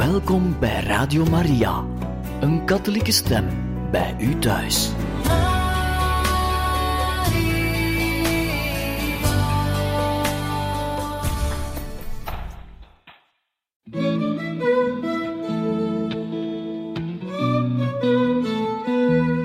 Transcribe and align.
Welkom 0.00 0.56
bij 0.58 0.82
Radio 0.82 1.24
Maria, 1.24 1.84
een 2.40 2.64
katholieke 2.64 3.12
stem 3.12 3.46
bij 3.90 4.16
u 4.18 4.38
thuis. 4.38 4.90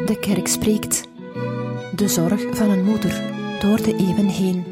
De 0.06 0.18
kerk 0.20 0.48
spreekt. 0.48 1.08
De 1.96 2.08
zorg 2.08 2.42
van 2.52 2.70
een 2.70 2.84
moeder 2.84 3.22
door 3.60 3.82
de 3.82 3.96
eeuwen 3.96 4.28
heen. 4.28 4.66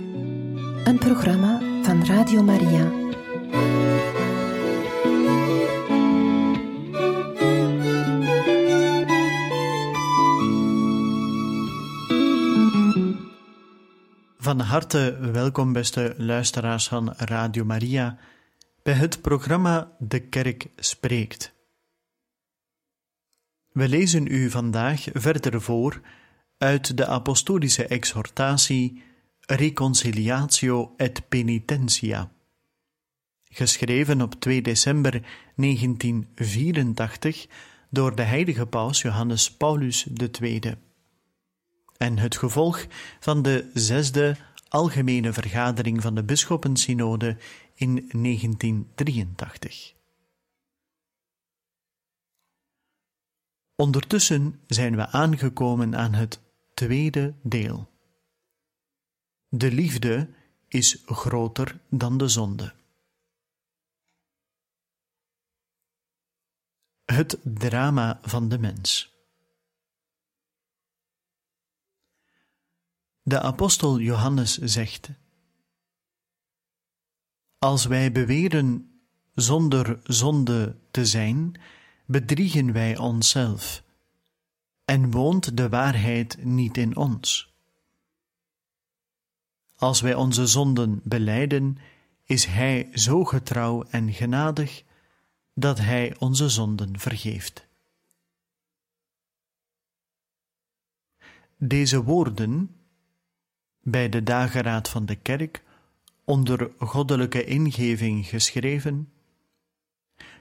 Een 0.83 0.97
programma 0.97 1.61
van 1.81 2.05
Radio 2.05 2.43
Maria. 2.43 3.02
Van 14.53 14.61
harte 14.61 15.17
welkom, 15.31 15.73
beste 15.73 16.13
luisteraars 16.17 16.87
van 16.87 17.13
Radio 17.17 17.65
Maria, 17.65 18.17
bij 18.83 18.93
het 18.93 19.21
programma 19.21 19.91
De 19.99 20.19
Kerk 20.19 20.67
Spreekt. 20.75 21.53
We 23.71 23.87
lezen 23.89 24.27
u 24.27 24.49
vandaag 24.49 25.05
verder 25.13 25.61
voor 25.61 26.01
uit 26.57 26.97
de 26.97 27.05
apostolische 27.05 27.87
exhortatie 27.87 29.03
Reconciliatio 29.39 30.93
et 30.97 31.29
Penitentia, 31.29 32.31
geschreven 33.43 34.21
op 34.21 34.33
2 34.33 34.61
december 34.61 35.11
1984 35.55 37.47
door 37.89 38.15
de 38.15 38.23
heilige 38.23 38.65
paus 38.65 39.01
Johannes 39.01 39.51
Paulus 39.51 40.07
II 40.41 40.61
en 41.97 42.17
het 42.17 42.37
gevolg 42.37 42.85
van 43.19 43.41
de 43.41 43.69
zesde 43.73 44.37
algemene 44.67 45.33
vergadering 45.33 46.01
van 46.01 46.15
de 46.15 46.23
Bisschoppensynode 46.23 47.37
in 47.73 48.09
1983. 48.11 49.93
Ondertussen 53.75 54.59
zijn 54.67 54.95
we 54.95 55.07
aangekomen 55.07 55.95
aan 55.95 56.13
het 56.13 56.39
tweede 56.73 57.33
deel. 57.41 57.89
De 59.47 59.71
liefde 59.71 60.29
is 60.67 61.03
groter 61.05 61.79
dan 61.89 62.17
de 62.17 62.27
zonde. 62.27 62.73
Het 67.05 67.39
drama 67.43 68.19
van 68.21 68.49
de 68.49 68.59
mens. 68.59 69.12
De 73.23 73.41
apostel 73.41 73.99
Johannes 73.99 74.57
zegt: 74.57 75.09
Als 77.57 77.85
wij 77.85 78.11
beweren 78.11 78.99
zonder 79.33 79.99
zonde 80.03 80.75
te 80.91 81.05
zijn, 81.05 81.59
bedriegen 82.05 82.73
wij 82.73 82.97
onszelf 82.97 83.83
en 84.85 85.11
woont 85.11 85.57
de 85.57 85.69
waarheid 85.69 86.43
niet 86.43 86.77
in 86.77 86.95
ons. 86.95 87.53
Als 89.75 90.01
wij 90.01 90.13
onze 90.13 90.47
zonden 90.47 91.01
belijden, 91.03 91.77
is 92.23 92.45
Hij 92.45 92.89
zo 92.93 93.23
getrouw 93.23 93.83
en 93.83 94.13
genadig 94.13 94.83
dat 95.53 95.77
Hij 95.77 96.15
onze 96.19 96.49
zonden 96.49 96.99
vergeeft. 96.99 97.67
Deze 101.57 102.03
woorden 102.03 102.82
bij 103.83 104.09
de 104.09 104.23
dageraad 104.23 104.89
van 104.89 105.05
de 105.05 105.15
kerk, 105.15 105.63
onder 106.23 106.71
goddelijke 106.77 107.43
ingeving 107.43 108.25
geschreven, 108.25 109.11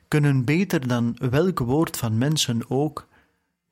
kunnen 0.08 0.44
beter 0.44 0.88
dan 0.88 1.16
welk 1.18 1.58
woord 1.58 1.96
van 1.96 2.18
mensen 2.18 2.70
ook 2.70 3.08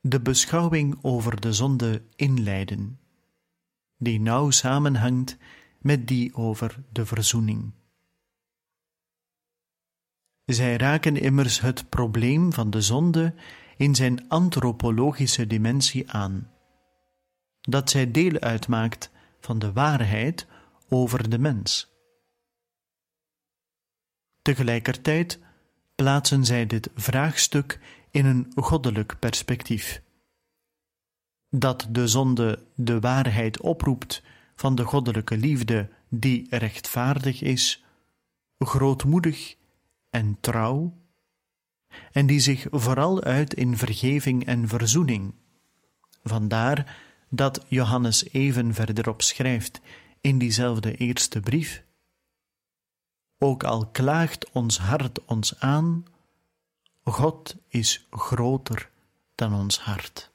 de 0.01 0.21
beschouwing 0.21 0.99
over 1.03 1.41
de 1.41 1.53
zonde 1.53 2.03
inleiden, 2.17 3.01
die 3.97 4.21
nauw 4.21 4.51
samenhangt 4.51 5.37
met 5.79 6.09
die 6.09 6.35
over 6.35 6.83
de 6.93 7.07
verzoening. 7.07 7.73
Zij 10.45 10.77
raken 10.77 11.17
immers 11.17 11.61
het 11.61 11.89
probleem 11.89 12.53
van 12.53 12.71
de 12.71 12.81
zonde 12.81 13.35
in 13.77 13.95
zijn 13.95 14.29
antropologische 14.29 15.47
dimensie 15.47 16.11
aan, 16.11 16.51
dat 17.61 17.91
zij 17.91 18.11
deel 18.11 18.39
uitmaakt 18.41 19.11
van 19.41 19.59
de 19.59 19.73
waarheid 19.73 20.47
over 20.89 21.31
de 21.31 21.39
mens. 21.39 21.89
Tegelijkertijd 24.43 25.39
plaatsen 25.95 26.45
zij 26.45 26.67
dit 26.67 26.91
vraagstuk 26.95 27.81
in 28.11 28.27
een 28.27 28.53
goddelijk 28.55 29.19
perspectief. 29.19 30.03
Dat 31.49 31.87
de 31.91 32.09
zonde 32.09 32.65
de 32.75 33.01
waarheid 33.01 33.61
oproept 33.61 34.23
van 34.55 34.75
de 34.75 34.84
goddelijke 34.84 35.37
liefde 35.37 35.89
die 36.09 36.47
rechtvaardig 36.51 37.43
is, 37.43 37.84
grootmoedig 38.59 39.57
en 40.11 40.37
trouw, 40.41 40.99
en 42.12 42.27
die 42.27 42.41
zich 42.41 42.67
vooral 42.71 43.22
uit 43.22 43.55
in 43.55 43.77
vergeving 43.77 44.47
en 44.47 44.69
verzoening. 44.69 45.34
Vandaar 46.22 46.97
dat 47.31 47.65
Johannes 47.69 48.33
even 48.33 48.75
verderop 48.75 49.23
schrijft 49.23 49.81
in 50.21 50.39
diezelfde 50.39 50.97
eerste 50.97 51.41
brief. 51.41 51.85
Ook 53.39 53.65
al 53.65 53.87
klaagt 53.87 54.51
ons 54.51 54.79
hart 54.79 55.25
ons 55.25 55.61
aan, 55.61 56.05
God 57.03 57.57
is 57.69 58.07
groter 58.11 58.91
dan 59.35 59.55
ons 59.55 59.79
hart. 59.79 60.31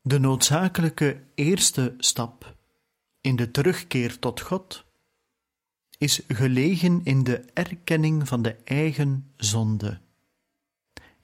De 0.00 0.18
noodzakelijke 0.18 1.22
eerste 1.34 1.94
stap 1.98 2.56
in 3.20 3.36
de 3.36 3.50
terugkeer 3.50 4.18
tot 4.18 4.40
God 4.40 4.84
is 5.98 6.22
gelegen 6.28 7.00
in 7.04 7.24
de 7.24 7.44
erkenning 7.52 8.28
van 8.28 8.42
de 8.42 8.56
eigen 8.64 9.32
zonde 9.36 10.00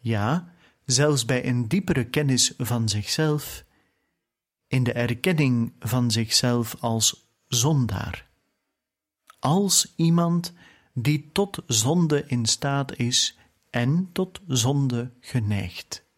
ja, 0.01 0.53
zelfs 0.85 1.25
bij 1.25 1.47
een 1.47 1.69
diepere 1.69 2.05
kennis 2.05 2.55
van 2.59 2.89
zichzelf, 2.89 3.65
in 4.67 4.85
de 4.85 4.93
erkenning 4.93 5.73
van 5.79 6.11
zichzelf 6.11 6.77
als 6.81 7.31
zondaar, 7.49 8.29
als 9.39 9.93
iemand 9.97 10.53
die 10.95 11.31
tot 11.33 11.63
zonde 11.67 12.25
in 12.27 12.47
staat 12.47 12.97
is 12.97 13.39
en 13.71 14.09
tot 14.13 14.41
zonde 14.47 15.13
geneigd. 15.21 16.09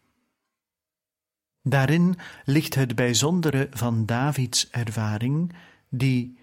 Daarin 1.61 2.15
ligt 2.45 2.75
het 2.75 2.95
bijzondere 2.95 3.67
van 3.71 4.05
Davids 4.05 4.69
ervaring, 4.69 5.53
die, 5.89 6.37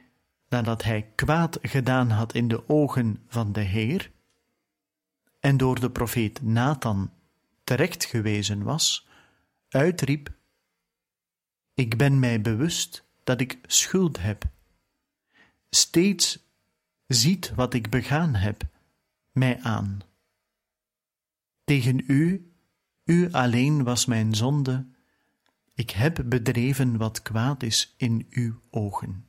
nadat 0.49 0.83
hij 0.83 1.11
kwaad 1.15 1.59
gedaan 1.63 2.11
had 2.11 2.35
in 2.35 2.49
de 2.49 2.69
ogen 2.69 3.23
van 3.29 3.53
de 3.53 3.61
Heer, 3.61 4.11
en 5.41 5.57
door 5.57 5.81
de 5.81 5.91
profeet 5.91 6.43
Nathan 6.43 7.11
terecht 7.71 8.05
gewezen 8.05 8.63
was, 8.63 9.09
uitriep: 9.69 10.37
Ik 11.75 11.97
ben 11.97 12.19
mij 12.19 12.41
bewust 12.41 13.05
dat 13.25 13.41
ik 13.41 13.59
schuld 13.63 14.21
heb. 14.21 14.45
Steeds 15.69 16.39
ziet 17.07 17.55
wat 17.55 17.75
ik 17.75 17.91
begaan 17.91 18.35
heb 18.35 18.63
mij 19.33 19.61
aan. 19.61 20.01
Tegen 21.65 22.05
u, 22.07 22.53
u 23.05 23.33
alleen 23.33 23.85
was 23.85 24.07
mijn 24.07 24.35
zonde, 24.35 24.87
ik 25.75 25.91
heb 25.91 26.23
bedreven 26.27 26.97
wat 26.97 27.23
kwaad 27.23 27.63
is 27.63 27.95
in 27.97 28.27
uw 28.31 28.61
ogen. 28.71 29.29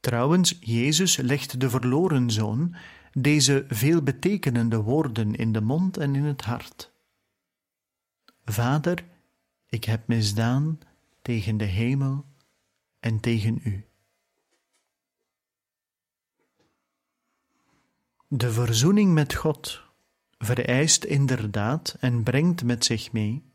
Trouwens, 0.00 0.56
Jezus 0.60 1.16
legt 1.16 1.60
de 1.60 1.70
verloren 1.70 2.30
zoon 2.30 2.76
deze 3.12 3.64
veelbetekenende 3.68 4.76
woorden 4.76 5.34
in 5.34 5.52
de 5.52 5.60
mond 5.60 5.96
en 5.96 6.14
in 6.14 6.24
het 6.24 6.42
hart. 6.42 6.92
Vader, 8.44 9.04
ik 9.66 9.84
heb 9.84 10.06
misdaan 10.06 10.78
tegen 11.22 11.56
de 11.56 11.64
hemel 11.64 12.24
en 13.00 13.20
tegen 13.20 13.60
u. 13.64 13.86
De 18.28 18.52
verzoening 18.52 19.12
met 19.12 19.34
God 19.34 19.82
vereist 20.38 21.04
inderdaad 21.04 21.96
en 22.00 22.22
brengt 22.22 22.64
met 22.64 22.84
zich 22.84 23.12
mee 23.12 23.52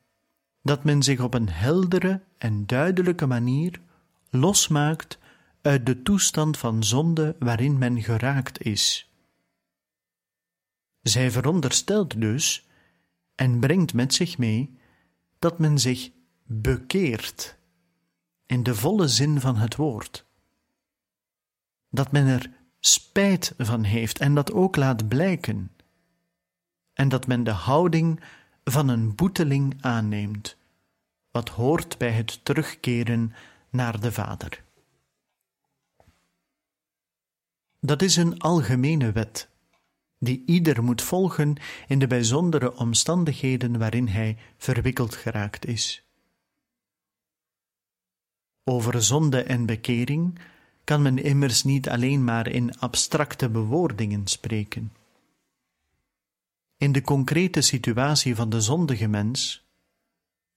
dat 0.62 0.84
men 0.84 1.04
zich 1.04 1.20
op 1.20 1.34
een 1.34 1.50
heldere 1.50 2.22
en 2.38 2.66
duidelijke 2.66 3.26
manier 3.26 3.82
losmaakt 4.30 5.18
uit 5.62 5.86
de 5.86 6.02
toestand 6.02 6.58
van 6.58 6.84
zonde 6.84 7.36
waarin 7.40 7.78
men 7.78 8.02
geraakt 8.02 8.62
is. 8.62 9.12
Zij 11.08 11.32
veronderstelt 11.32 12.22
dus 12.22 12.68
en 13.36 13.60
brengt 13.60 13.94
met 13.94 14.14
zich 14.14 14.38
mee 14.38 14.78
dat 15.40 15.60
men 15.60 15.80
zich 15.80 16.12
bekeert 16.44 17.58
in 18.46 18.64
de 18.64 18.76
volle 18.76 19.08
zin 19.08 19.40
van 19.40 19.56
het 19.56 19.76
woord. 19.76 20.26
Dat 21.90 22.12
men 22.12 22.28
er 22.28 22.52
spijt 22.80 23.54
van 23.58 23.84
heeft 23.84 24.20
en 24.20 24.36
dat 24.36 24.52
ook 24.52 24.76
laat 24.76 25.08
blijken. 25.08 25.72
En 26.94 27.10
dat 27.10 27.28
men 27.28 27.44
de 27.44 27.52
houding 27.52 28.20
van 28.64 28.88
een 28.88 29.16
boeteling 29.16 29.78
aanneemt, 29.82 30.58
wat 31.32 31.50
hoort 31.50 31.98
bij 31.98 32.12
het 32.12 32.46
terugkeren 32.46 33.34
naar 33.70 34.00
de 34.00 34.12
Vader. 34.12 34.64
Dat 37.80 38.02
is 38.02 38.16
een 38.16 38.40
algemene 38.40 39.12
wet, 39.12 39.50
die 40.20 40.44
ieder 40.46 40.84
moet 40.84 41.02
volgen 41.02 41.56
in 41.88 42.00
de 42.00 42.08
bijzondere 42.08 42.78
omstandigheden 42.78 43.78
waarin 43.78 44.08
hij 44.08 44.38
verwikkeld 44.58 45.16
geraakt 45.16 45.66
is. 45.66 46.04
Over 48.64 49.04
zonde 49.04 49.44
en 49.44 49.66
bekering 49.66 50.40
kan 50.84 51.02
men 51.02 51.24
immers 51.24 51.64
niet 51.64 51.90
alleen 51.90 52.24
maar 52.24 52.48
in 52.48 52.80
abstracte 52.80 53.50
bewoordingen 53.50 54.28
spreken. 54.28 54.94
In 56.78 56.92
de 56.92 57.02
concrete 57.02 57.62
situatie 57.62 58.36
van 58.36 58.50
de 58.50 58.62
zondige 58.62 59.08
mens, 59.08 59.66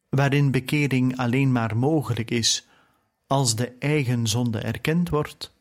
waarin 0.09 0.51
bekering 0.51 1.17
alleen 1.17 1.53
maar 1.53 1.77
mogelijk 1.77 2.31
is 2.31 2.67
als 3.27 3.56
de 3.56 3.73
eigen 3.79 4.27
zonde 4.27 4.59
erkend 4.59 5.09
wordt, 5.09 5.53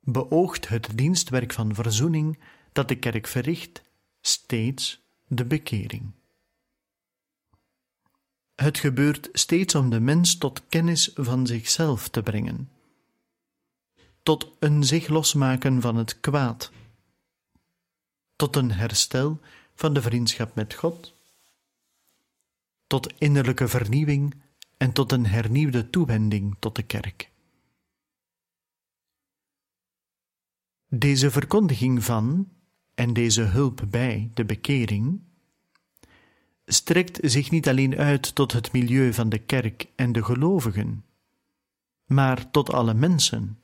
beoogt 0.00 0.68
het 0.68 0.88
dienstwerk 0.94 1.52
van 1.52 1.74
verzoening 1.74 2.38
dat 2.72 2.88
de 2.88 2.98
kerk 2.98 3.26
verricht 3.26 3.82
steeds 4.20 5.00
de 5.26 5.44
bekering. 5.44 6.12
Het 8.54 8.78
gebeurt 8.78 9.28
steeds 9.32 9.74
om 9.74 9.90
de 9.90 10.00
mens 10.00 10.38
tot 10.38 10.66
kennis 10.68 11.10
van 11.14 11.46
zichzelf 11.46 12.08
te 12.08 12.22
brengen, 12.22 12.70
tot 14.22 14.52
een 14.58 14.84
zich 14.84 15.08
losmaken 15.08 15.80
van 15.80 15.96
het 15.96 16.20
kwaad, 16.20 16.70
tot 18.36 18.56
een 18.56 18.72
herstel 18.72 19.40
van 19.74 19.92
de 19.92 20.02
vriendschap 20.02 20.54
met 20.54 20.74
God, 20.74 21.14
tot 22.86 23.12
innerlijke 23.18 23.68
vernieuwing 23.68 24.34
en 24.76 24.92
tot 24.92 25.12
een 25.12 25.26
hernieuwde 25.26 25.90
toewending 25.90 26.56
tot 26.58 26.76
de 26.76 26.82
kerk. 26.82 27.30
Deze 30.86 31.30
verkondiging 31.30 32.04
van 32.04 32.48
en 33.00 33.12
deze 33.12 33.42
hulp 33.42 33.82
bij 33.88 34.30
de 34.34 34.44
bekering 34.44 35.20
strekt 36.64 37.18
zich 37.22 37.50
niet 37.50 37.68
alleen 37.68 37.96
uit 37.96 38.34
tot 38.34 38.52
het 38.52 38.72
milieu 38.72 39.12
van 39.12 39.28
de 39.28 39.38
kerk 39.38 39.86
en 39.96 40.12
de 40.12 40.24
gelovigen, 40.24 41.04
maar 42.06 42.50
tot 42.50 42.72
alle 42.72 42.94
mensen, 42.94 43.58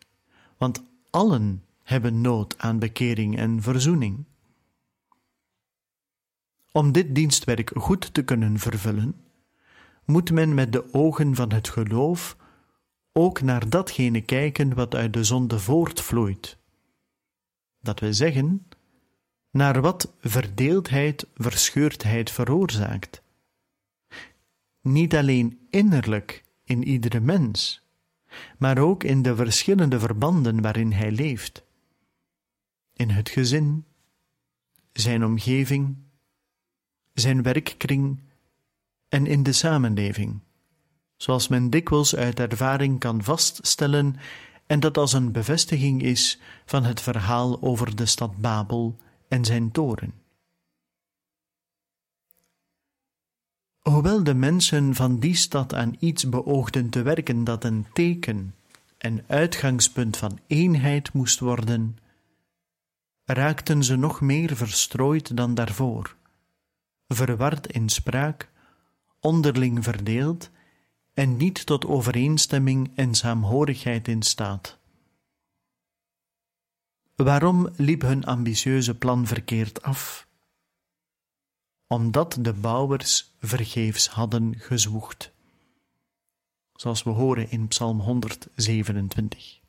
want 0.57 0.83
allen 1.11 1.65
hebben 1.83 2.21
nood 2.21 2.59
aan 2.59 2.79
bekering 2.79 3.39
en 3.39 3.63
verzoening. 3.63 4.25
Om 6.73 6.93
dit 6.93 7.15
dienstwerk 7.15 7.71
goed 7.75 8.15
te 8.15 8.23
kunnen 8.25 8.59
vervullen, 8.59 9.15
moet 10.05 10.31
men 10.31 10.55
met 10.55 10.73
de 10.73 10.95
ogen 10.95 11.35
van 11.35 11.53
het 11.53 11.69
geloof 11.69 12.37
ook 13.13 13.41
naar 13.41 13.69
datgene 13.69 14.21
kijken 14.21 14.75
wat 14.75 14.95
uit 14.95 15.13
de 15.13 15.25
zonde 15.25 15.59
voortvloeit. 15.59 16.59
Dat 17.81 18.01
we 18.01 18.13
zeggen, 18.13 18.67
naar 19.57 19.81
wat 19.81 20.13
verdeeldheid, 20.21 21.27
verscheurdheid 21.35 22.31
veroorzaakt. 22.31 23.23
Niet 24.81 25.15
alleen 25.15 25.59
innerlijk 25.71 26.45
in 26.65 26.85
iedere 26.85 27.21
mens, 27.21 27.83
maar 28.59 28.79
ook 28.79 29.05
in 29.05 29.23
de 29.23 29.37
verschillende 29.37 29.99
verbanden 29.99 30.63
waarin 30.63 30.93
hij 30.93 31.11
leeft. 31.11 31.65
In 32.93 33.11
het 33.11 33.29
gezin, 33.29 33.85
zijn 34.93 35.25
omgeving, 35.25 35.97
zijn 37.13 37.43
werkkring 37.43 38.21
en 39.09 39.27
in 39.27 39.43
de 39.43 39.53
samenleving, 39.53 40.41
zoals 41.17 41.49
men 41.49 41.71
dikwijls 41.71 42.17
uit 42.17 42.41
ervaring 42.41 42.99
kan 42.99 43.23
vaststellen 43.23 44.17
en 44.67 44.81
dat 44.81 44.99
als 44.99 45.13
een 45.13 45.33
bevestiging 45.33 46.03
is 46.03 46.41
van 46.65 46.85
het 46.85 47.01
verhaal 47.01 47.63
over 47.63 47.97
de 47.97 48.07
stad 48.07 48.37
Babel 48.37 48.99
en 49.29 49.45
zijn 49.45 49.71
toren. 49.71 50.15
Hoewel 53.79 54.25
de 54.25 54.35
mensen 54.35 54.95
van 54.95 55.19
die 55.19 55.35
stad 55.35 55.75
aan 55.75 55.97
iets 55.99 56.29
beoogden 56.29 56.91
te 56.91 57.03
werken 57.03 57.45
dat 57.45 57.65
een 57.65 57.87
teken 57.93 58.55
en 58.99 59.25
uitgangspunt 59.27 60.17
van 60.17 60.39
eenheid 60.47 61.13
moest 61.13 61.41
worden, 61.41 61.99
raakten 63.25 63.85
ze 63.85 63.97
nog 63.97 64.21
meer 64.21 64.57
verstrooid 64.57 65.37
dan 65.37 65.55
daarvoor, 65.55 66.17
verward 67.09 67.67
in 67.67 67.89
spraak, 67.89 68.51
onderling 69.21 69.85
verdeeld 69.85 70.51
en 71.15 71.37
niet 71.37 71.67
tot 71.67 71.87
overeenstemming 71.87 72.91
en 72.95 73.15
saamhorigheid 73.15 74.09
in 74.09 74.23
staat. 74.23 74.79
Waarom 77.17 77.69
liep 77.77 78.03
hun 78.03 78.25
ambitieuze 78.25 78.95
plan 78.95 79.27
verkeerd 79.27 79.83
af? 79.83 80.27
Omdat 81.87 82.39
de 82.41 82.53
bouwers 82.53 83.35
vergeefs 83.41 84.09
hadden 84.09 84.55
gezwoegd. 84.59 85.33
Zoals 86.75 87.03
we 87.03 87.11
horen 87.11 87.51
in 87.51 87.69
Psalm 87.69 88.01
127. 88.01 89.61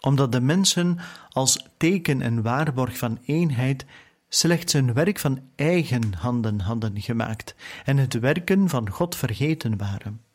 Omdat 0.00 0.32
de 0.32 0.40
mensen 0.40 0.98
als 1.28 1.66
teken 1.76 2.22
en 2.22 2.42
waarborg 2.42 2.98
van 2.98 3.18
eenheid 3.22 3.84
slechts 4.28 4.72
een 4.72 4.92
werk 4.92 5.18
van 5.18 5.50
eigen 5.54 6.14
handen 6.14 6.60
hadden 6.60 7.00
gemaakt 7.00 7.54
en 7.84 7.96
het 7.96 8.18
werken 8.18 8.68
van 8.68 8.90
God 8.90 9.16
vergeten 9.16 9.76
waren. 9.76 10.29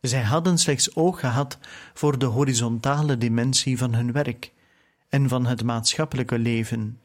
Zij 0.00 0.22
hadden 0.22 0.58
slechts 0.58 0.94
oog 0.96 1.20
gehad 1.20 1.58
voor 1.94 2.18
de 2.18 2.26
horizontale 2.26 3.18
dimensie 3.18 3.78
van 3.78 3.94
hun 3.94 4.12
werk 4.12 4.52
en 5.08 5.28
van 5.28 5.46
het 5.46 5.64
maatschappelijke 5.64 6.38
leven, 6.38 7.00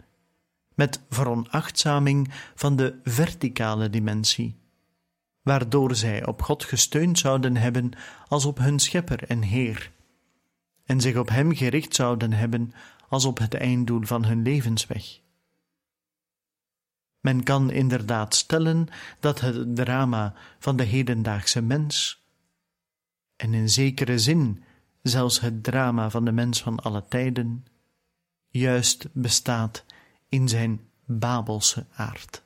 met 0.74 1.02
veronachtzaming 1.10 2.32
van 2.56 2.76
de 2.76 3.00
verticale 3.04 3.90
dimensie, 3.90 4.60
waardoor 5.42 5.96
zij 5.96 6.26
op 6.26 6.42
God 6.42 6.64
gesteund 6.64 7.20
zouden 7.20 7.56
hebben 7.58 7.92
als 8.28 8.46
op 8.46 8.58
hun 8.58 8.80
schepper 8.80 9.24
en 9.24 9.42
Heer, 9.42 9.92
en 10.86 11.02
zich 11.02 11.18
op 11.18 11.30
Hem 11.30 11.56
gericht 11.56 11.96
zouden 11.96 12.34
hebben 12.34 12.74
als 13.10 13.26
op 13.26 13.38
het 13.38 13.54
einddoel 13.54 14.04
van 14.04 14.26
hun 14.26 14.42
levensweg. 14.42 15.20
Men 17.20 17.44
kan 17.44 17.72
inderdaad 17.72 18.36
stellen 18.36 18.88
dat 19.20 19.40
het 19.40 19.76
drama 19.76 20.34
van 20.60 20.76
de 20.76 20.84
hedendaagse 20.84 21.62
mens 21.62 22.25
en 23.36 23.54
in 23.54 23.70
zekere 23.70 24.20
zin 24.20 24.64
zelfs 25.02 25.40
het 25.40 25.64
drama 25.64 26.10
van 26.10 26.26
de 26.26 26.32
mens 26.32 26.62
van 26.62 26.80
alle 26.80 27.06
tijden, 27.08 27.66
juist 28.48 29.08
bestaat 29.14 29.86
in 30.30 30.48
zijn 30.48 30.90
Babelse 31.06 31.86
aard. 31.92 32.44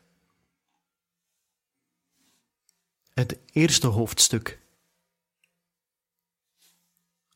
Het 3.14 3.40
eerste 3.52 3.88
hoofdstuk. 3.88 4.62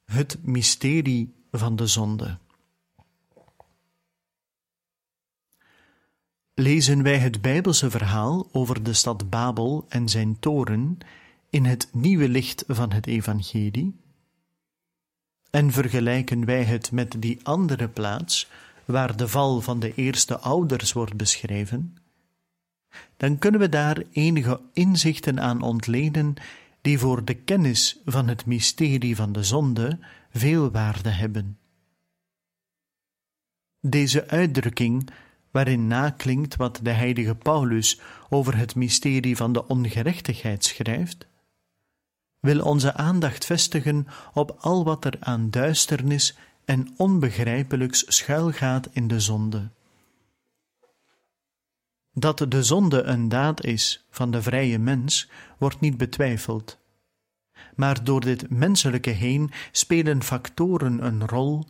Het 0.05 0.43
mysterie 0.45 1.35
van 1.51 1.75
de 1.75 1.87
zonde. 1.87 2.37
Lezen 6.53 7.03
wij 7.03 7.17
het 7.17 7.41
Bijbelse 7.41 7.89
verhaal 7.89 8.49
over 8.51 8.83
de 8.83 8.93
stad 8.93 9.29
Babel 9.29 9.85
en 9.89 10.09
zijn 10.09 10.39
toren 10.39 10.97
in 11.53 11.65
het 11.65 11.89
nieuwe 11.91 12.29
licht 12.29 12.63
van 12.67 12.91
het 12.91 13.07
Evangelie? 13.07 13.95
En 15.49 15.71
vergelijken 15.71 16.45
wij 16.45 16.63
het 16.63 16.91
met 16.91 17.15
die 17.21 17.39
andere 17.43 17.87
plaats 17.87 18.49
waar 18.85 19.17
de 19.17 19.27
val 19.27 19.61
van 19.61 19.79
de 19.79 19.93
eerste 19.93 20.39
ouders 20.39 20.93
wordt 20.93 21.17
beschreven, 21.17 21.97
dan 23.17 23.37
kunnen 23.37 23.59
we 23.59 23.69
daar 23.69 24.03
enige 24.11 24.61
inzichten 24.73 25.39
aan 25.39 25.61
ontleden 25.61 26.33
die 26.81 26.99
voor 26.99 27.25
de 27.25 27.33
kennis 27.33 27.99
van 28.05 28.27
het 28.27 28.45
mysterie 28.45 29.15
van 29.15 29.31
de 29.31 29.43
zonde 29.43 29.99
veel 30.31 30.71
waarde 30.71 31.09
hebben. 31.09 31.57
Deze 33.79 34.27
uitdrukking, 34.27 35.09
waarin 35.51 35.87
naklinkt 35.87 36.55
wat 36.55 36.79
de 36.83 36.91
heilige 36.91 37.35
Paulus 37.35 37.99
over 38.29 38.57
het 38.57 38.75
mysterie 38.75 39.35
van 39.35 39.53
de 39.53 39.67
ongerechtigheid 39.67 40.63
schrijft, 40.63 41.31
wil 42.43 42.61
onze 42.61 42.93
aandacht 42.93 43.45
vestigen 43.45 44.07
op 44.33 44.55
al 44.59 44.83
wat 44.83 45.05
er 45.05 45.17
aan 45.19 45.49
duisternis 45.49 46.37
en 46.65 46.93
onbegrijpelijks 46.97 48.03
schuilgaat 48.07 48.89
in 48.91 49.07
de 49.07 49.19
zonde. 49.19 49.69
Dat 52.11 52.45
de 52.47 52.63
zonde 52.63 53.03
een 53.03 53.29
daad 53.29 53.63
is 53.63 54.05
van 54.09 54.31
de 54.31 54.41
vrije 54.41 54.79
mens, 54.79 55.29
wordt 55.57 55.79
niet 55.79 55.97
betwijfeld. 55.97 56.79
Maar 57.75 58.03
door 58.03 58.21
dit 58.21 58.49
menselijke 58.49 59.09
heen 59.09 59.51
spelen 59.71 60.23
factoren 60.23 61.05
een 61.05 61.27
rol, 61.27 61.65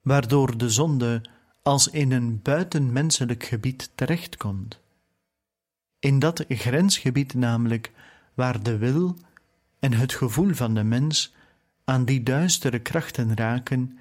waardoor 0.00 0.58
de 0.58 0.70
zonde 0.70 1.22
als 1.62 1.88
in 1.88 2.12
een 2.12 2.42
buitenmenselijk 2.42 3.44
gebied 3.44 3.90
terechtkomt. 3.94 4.80
In 5.98 6.18
dat 6.18 6.44
grensgebied 6.48 7.34
namelijk 7.34 7.92
waar 8.34 8.62
de 8.62 8.76
wil 8.76 9.16
en 9.86 9.92
het 9.92 10.14
gevoel 10.14 10.54
van 10.54 10.74
de 10.74 10.84
mens 10.84 11.34
aan 11.84 12.04
die 12.04 12.22
duistere 12.22 12.78
krachten 12.78 13.36
raken, 13.36 13.98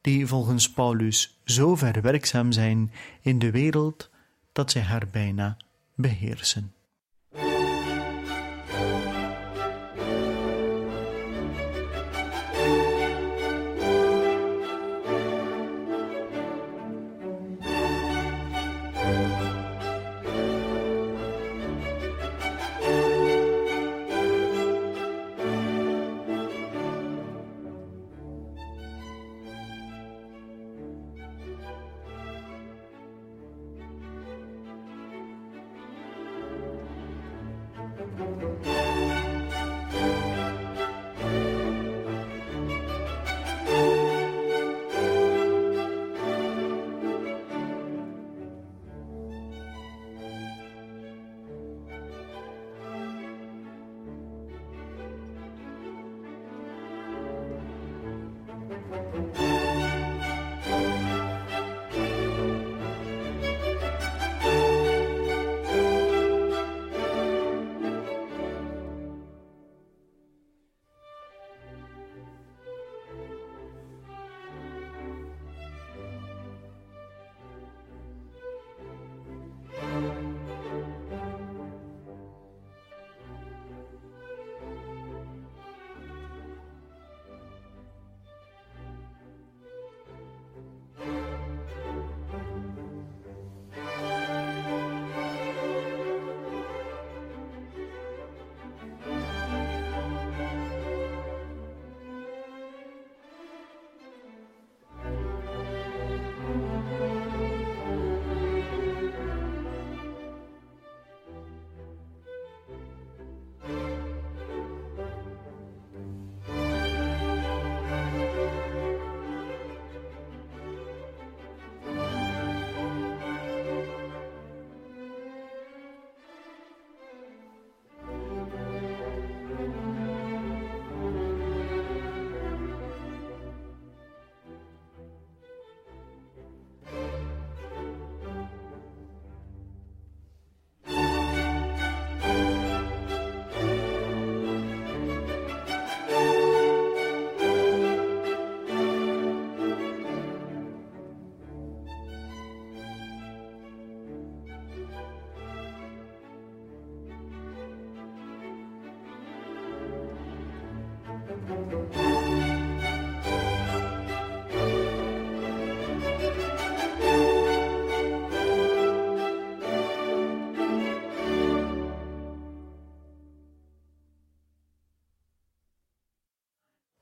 die 0.00 0.26
volgens 0.26 0.70
Paulus 0.70 1.40
zo 1.44 1.74
ver 1.74 2.02
werkzaam 2.02 2.52
zijn 2.52 2.92
in 3.20 3.38
de 3.38 3.50
wereld 3.50 4.10
dat 4.52 4.70
zij 4.70 4.82
haar 4.82 5.08
bijna 5.10 5.56
beheersen. 5.94 6.74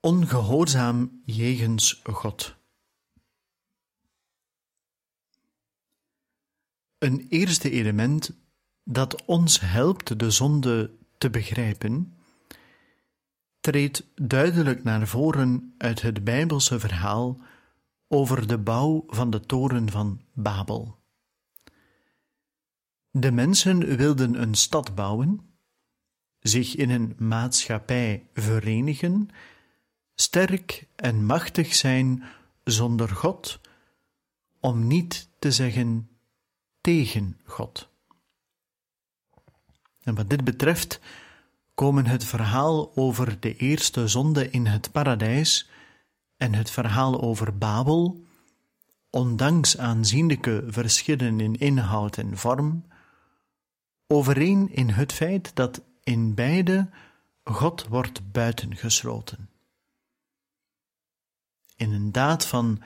Ongehoorzaam 0.05 1.21
jegens 1.23 2.01
God. 2.03 2.55
Een 6.97 7.25
eerste 7.29 7.69
element 7.69 8.37
dat 8.83 9.25
ons 9.25 9.59
helpt 9.59 10.19
de 10.19 10.31
zonde 10.31 10.91
te 11.17 11.29
begrijpen, 11.29 12.17
treedt 13.59 14.03
duidelijk 14.15 14.83
naar 14.83 15.07
voren 15.07 15.73
uit 15.77 16.01
het 16.01 16.23
Bijbelse 16.23 16.79
verhaal 16.79 17.41
over 18.07 18.47
de 18.47 18.57
bouw 18.57 19.03
van 19.07 19.29
de 19.29 19.39
toren 19.39 19.89
van 19.89 20.21
Babel. 20.33 20.99
De 23.11 23.31
mensen 23.31 23.97
wilden 23.97 24.41
een 24.41 24.55
stad 24.55 24.95
bouwen, 24.95 25.57
zich 26.39 26.75
in 26.75 26.89
een 26.89 27.15
maatschappij 27.17 28.29
verenigen 28.33 29.29
sterk 30.15 30.87
en 30.95 31.25
machtig 31.25 31.75
zijn 31.75 32.23
zonder 32.63 33.09
God, 33.09 33.59
om 34.59 34.87
niet 34.87 35.29
te 35.39 35.51
zeggen 35.51 36.09
tegen 36.81 37.37
God. 37.43 37.89
En 40.03 40.15
wat 40.15 40.29
dit 40.29 40.43
betreft 40.43 40.99
komen 41.73 42.05
het 42.05 42.23
verhaal 42.23 42.95
over 42.95 43.39
de 43.39 43.55
eerste 43.55 44.07
zonde 44.07 44.49
in 44.49 44.65
het 44.65 44.91
paradijs 44.91 45.69
en 46.37 46.53
het 46.53 46.69
verhaal 46.69 47.21
over 47.21 47.57
Babel, 47.57 48.23
ondanks 49.09 49.77
aanzienlijke 49.77 50.63
verschillen 50.67 51.39
in 51.39 51.55
inhoud 51.55 52.17
en 52.17 52.37
vorm, 52.37 52.85
overeen 54.07 54.69
in 54.71 54.89
het 54.89 55.13
feit 55.13 55.55
dat 55.55 55.81
in 56.03 56.33
beide 56.33 56.89
God 57.43 57.87
wordt 57.87 58.31
buitengesloten 58.31 59.49
in 61.75 61.91
een 61.91 62.11
daad 62.11 62.45
van 62.45 62.81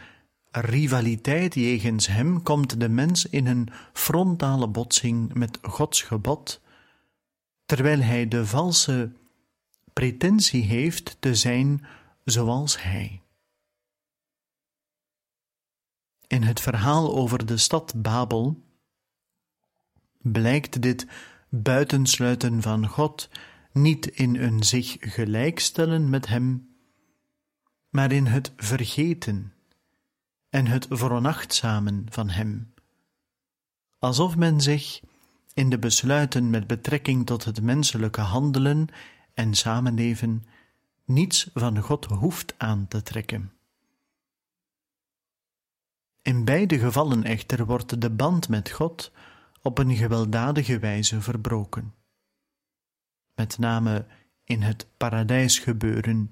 rivaliteit 0.51 1.53
jegens 1.53 2.07
hem 2.07 2.43
komt 2.43 2.79
de 2.79 2.89
mens 2.89 3.25
in 3.25 3.45
een 3.45 3.69
frontale 3.93 4.67
botsing 4.67 5.33
met 5.33 5.59
Gods 5.61 6.01
gebod, 6.01 6.61
terwijl 7.65 7.99
hij 7.99 8.27
de 8.27 8.45
valse 8.45 9.11
pretentie 9.93 10.63
heeft 10.63 11.17
te 11.19 11.35
zijn 11.35 11.85
zoals 12.23 12.81
hij. 12.83 13.21
In 16.27 16.43
het 16.43 16.59
verhaal 16.59 17.15
over 17.15 17.45
de 17.45 17.57
stad 17.57 18.01
Babel 18.01 18.63
blijkt 20.21 20.81
dit 20.81 21.07
buitensluiten 21.49 22.61
van 22.61 22.87
God 22.87 23.29
niet 23.71 24.07
in 24.07 24.35
een 24.35 24.63
zich 24.63 24.95
gelijkstellen 24.99 26.09
met 26.09 26.27
Hem, 26.27 26.68
maar 27.89 28.11
in 28.11 28.25
het 28.25 28.51
vergeten 28.57 29.53
en 30.49 30.67
het 30.67 30.87
veronachtzamen 30.89 32.05
van 32.09 32.29
Hem, 32.29 32.73
alsof 33.99 34.35
men 34.35 34.61
zich 34.61 34.99
in 35.53 35.69
de 35.69 35.79
besluiten 35.79 36.49
met 36.49 36.67
betrekking 36.67 37.25
tot 37.25 37.43
het 37.45 37.61
menselijke 37.61 38.21
handelen 38.21 38.87
en 39.33 39.53
samenleven 39.53 40.43
niets 41.05 41.49
van 41.53 41.79
God 41.79 42.05
hoeft 42.05 42.53
aan 42.57 42.87
te 42.87 43.01
trekken. 43.01 43.53
In 46.21 46.45
beide 46.45 46.79
gevallen 46.79 47.23
echter 47.23 47.65
wordt 47.65 48.01
de 48.01 48.09
band 48.09 48.49
met 48.49 48.69
God 48.69 49.11
op 49.61 49.77
een 49.77 49.95
gewelddadige 49.95 50.79
wijze 50.79 51.21
verbroken. 51.21 51.93
Met 53.35 53.57
name 53.57 54.05
in 54.43 54.61
het 54.61 54.87
paradijsgebeuren 54.97 56.29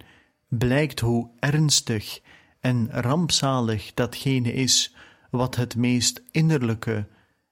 blijkt 0.47 0.99
hoe 0.99 1.29
ernstig 1.39 2.21
en 2.59 2.89
rampzalig 2.91 3.93
datgene 3.93 4.53
is 4.53 4.95
wat 5.29 5.55
het 5.55 5.75
meest 5.75 6.21
innerlijke 6.31 7.07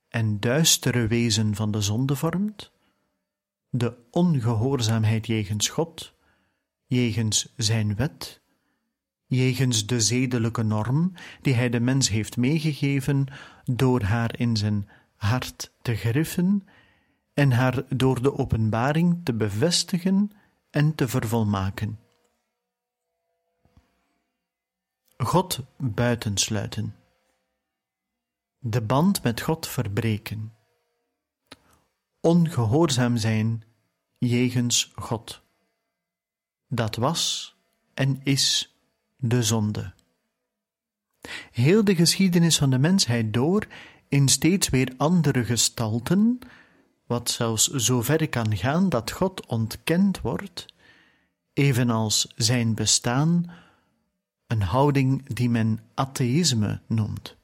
en 0.09 0.39
duistere 0.39 1.07
wezen 1.07 1.55
van 1.55 1.71
de 1.71 1.81
zonde 1.81 2.15
vormt, 2.15 2.71
de 3.69 3.97
ongehoorzaamheid 4.11 5.27
jegens 5.27 5.69
God, 5.69 6.13
jegens 6.85 7.53
zijn 7.55 7.95
wet, 7.95 8.41
jegens 9.25 9.85
de 9.85 10.01
zedelijke 10.01 10.63
norm 10.63 11.13
die 11.41 11.53
hij 11.53 11.69
de 11.69 11.79
mens 11.79 12.09
heeft 12.09 12.37
meegegeven 12.37 13.27
door 13.63 14.01
haar 14.01 14.39
in 14.39 14.57
zijn 14.57 14.89
hart 15.15 15.71
te 15.81 15.95
griffen 15.95 16.67
en 17.33 17.51
haar 17.51 17.83
door 17.89 18.21
de 18.21 18.37
openbaring 18.37 19.21
te 19.23 19.33
bevestigen 19.33 20.31
en 20.69 20.95
te 20.95 21.07
vervolmaken. 21.07 21.99
God 25.25 25.59
buitensluiten. 25.77 26.95
De 28.59 28.81
band 28.81 29.23
met 29.23 29.41
God 29.41 29.67
verbreken. 29.67 30.53
Ongehoorzaam 32.19 33.17
zijn 33.17 33.63
jegens 34.17 34.91
God. 34.95 35.41
Dat 36.67 36.95
was 36.95 37.55
en 37.93 38.21
is 38.23 38.75
de 39.15 39.43
zonde. 39.43 39.93
Heel 41.51 41.83
de 41.83 41.95
geschiedenis 41.95 42.57
van 42.57 42.69
de 42.69 42.77
mensheid 42.77 43.33
door 43.33 43.67
in 44.07 44.27
steeds 44.27 44.69
weer 44.69 44.93
andere 44.97 45.45
gestalten, 45.45 46.39
wat 47.05 47.29
zelfs 47.29 47.67
zo 47.67 48.01
ver 48.01 48.29
kan 48.29 48.57
gaan 48.57 48.89
dat 48.89 49.11
God 49.11 49.45
ontkend 49.45 50.21
wordt, 50.21 50.65
evenals 51.53 52.33
zijn 52.35 52.75
bestaan, 52.75 53.63
een 54.47 54.61
houding 54.61 55.33
die 55.33 55.49
men 55.49 55.79
atheïsme 55.93 56.81
noemt. 56.87 57.35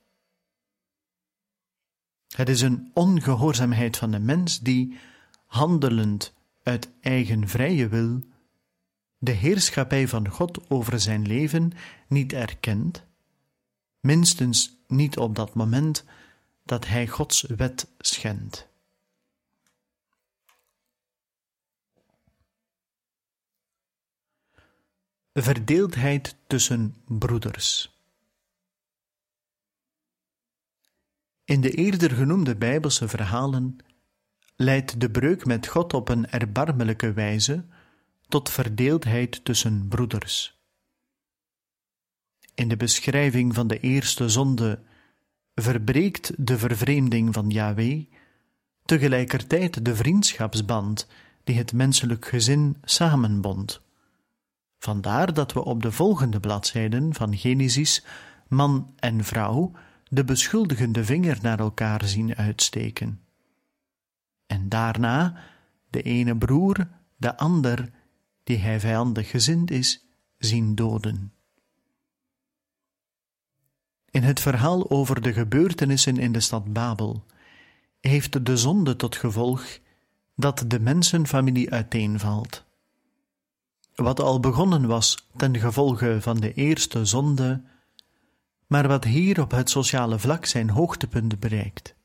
Het 2.28 2.50
is 2.50 2.62
een 2.62 2.92
ongehoorzaamheid 2.94 3.98
van 3.98 4.12
de 4.12 4.20
mens 4.20 4.60
die, 4.60 4.98
handelend 5.46 6.34
uit 6.64 6.90
eigen 7.02 7.48
vrije 7.48 7.88
wil, 7.88 8.22
de 9.18 9.32
heerschappij 9.32 10.08
van 10.08 10.30
God 10.30 10.70
over 10.70 11.00
zijn 11.00 11.28
leven 11.28 11.72
niet 12.08 12.34
erkent, 12.34 13.04
minstens 14.00 14.76
niet 14.88 15.18
op 15.18 15.36
dat 15.36 15.54
moment 15.54 16.04
dat 16.64 16.88
hij 16.88 17.08
Gods 17.08 17.42
wet 17.42 17.88
schendt. 17.98 18.71
Verdeeldheid 25.34 26.36
tussen 26.48 26.96
broeders. 27.08 28.00
In 31.46 31.62
de 31.62 31.72
eerder 31.72 32.12
genoemde 32.12 32.56
Bijbelse 32.56 33.08
verhalen 33.08 33.78
leidt 34.56 35.00
de 35.00 35.12
breuk 35.12 35.46
met 35.46 35.68
God 35.68 35.94
op 35.94 36.10
een 36.10 36.30
erbarmelijke 36.30 37.14
wijze 37.14 37.66
tot 38.28 38.50
verdeeldheid 38.50 39.46
tussen 39.46 39.88
broeders. 39.88 40.62
In 42.54 42.68
de 42.68 42.78
beschrijving 42.78 43.54
van 43.54 43.68
de 43.68 43.80
eerste 43.80 44.30
zonde 44.30 44.84
verbreekt 45.56 46.48
de 46.48 46.58
vervreemding 46.58 47.34
van 47.34 47.50
Yahweh 47.50 48.06
tegelijkertijd 48.86 49.86
de 49.86 49.96
vriendschapsband 49.96 51.08
die 51.44 51.58
het 51.58 51.74
menselijk 51.74 52.26
gezin 52.26 52.78
samenbond. 52.84 53.82
Vandaar 54.84 55.34
dat 55.34 55.54
we 55.54 55.64
op 55.64 55.82
de 55.82 55.92
volgende 55.92 56.40
bladzijden 56.40 57.14
van 57.14 57.38
Genesis 57.38 58.06
man 58.48 58.94
en 58.96 59.24
vrouw 59.24 59.72
de 60.10 60.24
beschuldigende 60.24 61.06
vinger 61.06 61.38
naar 61.42 61.60
elkaar 61.60 62.06
zien 62.06 62.36
uitsteken. 62.36 63.22
En 64.48 64.70
daarna 64.70 65.38
de 65.90 66.02
ene 66.02 66.38
broer 66.38 66.88
de 67.18 67.38
ander, 67.38 67.92
die 68.44 68.58
hij 68.58 68.80
vijandig 68.80 69.30
gezind 69.30 69.72
is, 69.72 70.06
zien 70.38 70.76
doden. 70.76 71.34
In 74.10 74.24
het 74.24 74.40
verhaal 74.40 74.90
over 74.90 75.22
de 75.22 75.34
gebeurtenissen 75.34 76.18
in 76.18 76.32
de 76.32 76.40
stad 76.40 76.74
Babel 76.74 77.26
heeft 78.00 78.46
de 78.46 78.58
zonde 78.58 78.96
tot 78.96 79.16
gevolg 79.16 79.80
dat 80.36 80.64
de 80.68 80.80
mensenfamilie 80.80 81.72
uiteenvalt. 81.72 82.70
Wat 83.96 84.20
al 84.20 84.40
begonnen 84.40 84.88
was 84.88 85.28
ten 85.36 85.60
gevolge 85.60 86.18
van 86.22 86.40
de 86.40 86.54
eerste 86.54 87.06
zonde, 87.06 87.64
maar 88.68 88.88
wat 88.88 89.04
hier 89.04 89.42
op 89.42 89.52
het 89.52 89.70
sociale 89.70 90.20
vlak 90.20 90.46
zijn 90.46 90.70
hoogtepunt 90.70 91.40
bereikt. 91.40 91.96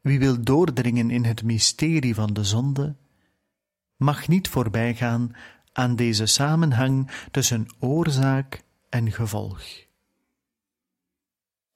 Wie 0.00 0.18
wil 0.18 0.42
doordringen 0.42 1.10
in 1.10 1.24
het 1.24 1.42
mysterie 1.42 2.14
van 2.14 2.32
de 2.32 2.44
zonde, 2.44 2.96
mag 3.96 4.28
niet 4.28 4.48
voorbijgaan 4.48 5.36
aan 5.72 5.96
deze 5.96 6.26
samenhang 6.26 7.10
tussen 7.30 7.66
oorzaak 7.78 8.62
en 8.88 9.12
gevolg. 9.12 9.62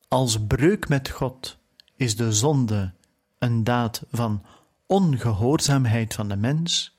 Als 0.08 0.46
breuk 0.46 0.88
met 0.88 1.08
God 1.08 1.58
is 1.96 2.16
de 2.16 2.32
zonde 2.32 2.92
een 3.38 3.64
daad 3.64 4.02
van 4.10 4.44
ongehoorzaamheid 4.86 6.14
van 6.14 6.28
de 6.28 6.36
mens, 6.36 6.96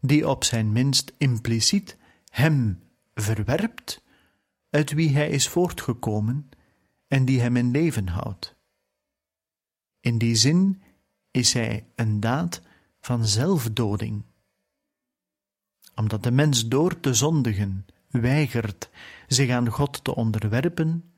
die 0.00 0.28
op 0.28 0.44
zijn 0.44 0.72
minst 0.72 1.12
impliciet 1.18 1.96
hem 2.30 2.82
verwerpt, 3.14 4.02
uit 4.70 4.92
wie 4.92 5.10
hij 5.10 5.28
is 5.28 5.48
voortgekomen 5.48 6.48
en 7.08 7.24
die 7.24 7.40
hem 7.40 7.56
in 7.56 7.70
leven 7.70 8.08
houdt. 8.08 8.54
In 10.00 10.18
die 10.18 10.34
zin 10.34 10.82
is 11.30 11.52
hij 11.52 11.86
een 11.94 12.20
daad 12.20 12.62
van 13.00 13.26
zelfdoding. 13.26 14.24
Omdat 15.94 16.22
de 16.22 16.30
mens 16.30 16.68
door 16.68 17.00
te 17.00 17.14
zondigen 17.14 17.86
weigert 18.08 18.90
zich 19.26 19.50
aan 19.50 19.68
God 19.68 20.04
te 20.04 20.14
onderwerpen, 20.14 21.10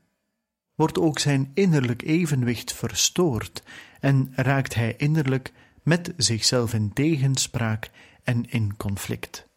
wordt 0.75 0.99
ook 0.99 1.19
zijn 1.19 1.51
innerlijk 1.55 2.03
evenwicht 2.03 2.73
verstoord 2.73 3.62
en 4.01 4.33
raakt 4.35 4.75
hij 4.75 4.95
innerlijk 4.97 5.53
met 5.83 6.12
zichzelf 6.17 6.75
in 6.75 6.93
tegenspraak 6.93 7.91
en 8.29 8.51
in 8.51 8.77
conflict. 8.77 9.49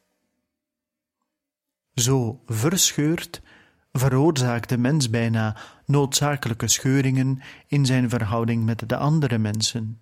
Zo 1.94 2.42
verscheurd 2.46 3.42
veroorzaakt 3.92 4.70
de 4.70 4.78
mens 4.78 5.10
bijna 5.10 5.58
noodzakelijke 5.86 6.68
scheuringen 6.68 7.42
in 7.68 7.86
zijn 7.86 8.10
verhouding 8.10 8.66
met 8.66 8.90
de 8.90 8.98
andere 8.98 9.38
mensen 9.38 10.02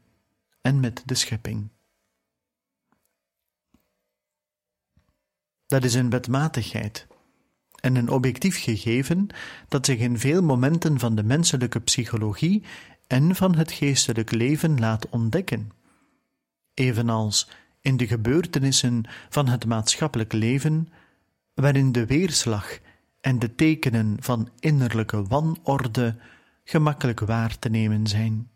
en 0.62 0.80
met 0.80 1.04
de 1.06 1.16
schepping. 1.16 1.70
Dat 5.66 5.84
is 5.84 5.94
een 5.94 6.10
wetmatigheid 6.10 7.08
en 7.76 7.96
een 7.96 8.10
objectief 8.10 8.64
gegeven 8.64 9.28
dat 9.68 9.86
zich 9.86 10.00
in 10.00 10.20
veel 10.20 10.42
momenten 10.42 11.00
van 11.00 11.16
de 11.16 11.24
menselijke 11.24 11.80
psychologie 11.80 12.64
en 13.08 13.36
van 13.36 13.56
het 13.56 13.72
geestelijk 13.72 14.32
leven 14.32 14.80
laat 14.80 15.10
ontdekken, 15.10 15.72
evenals 16.74 17.50
in 17.82 17.98
de 17.98 18.08
gebeurtenissen 18.08 19.04
van 19.30 19.48
het 19.48 19.66
maatschappelijk 19.66 20.34
leven, 20.34 20.88
waarin 21.54 21.92
de 21.92 22.06
weerslag 22.06 22.80
en 23.22 23.40
de 23.40 23.56
tekenen 23.56 24.18
van 24.20 24.50
innerlijke 24.60 25.24
wanorde 25.24 26.16
gemakkelijk 26.64 27.20
waar 27.20 27.60
te 27.60 27.70
nemen 27.70 28.08
zijn. 28.08 28.50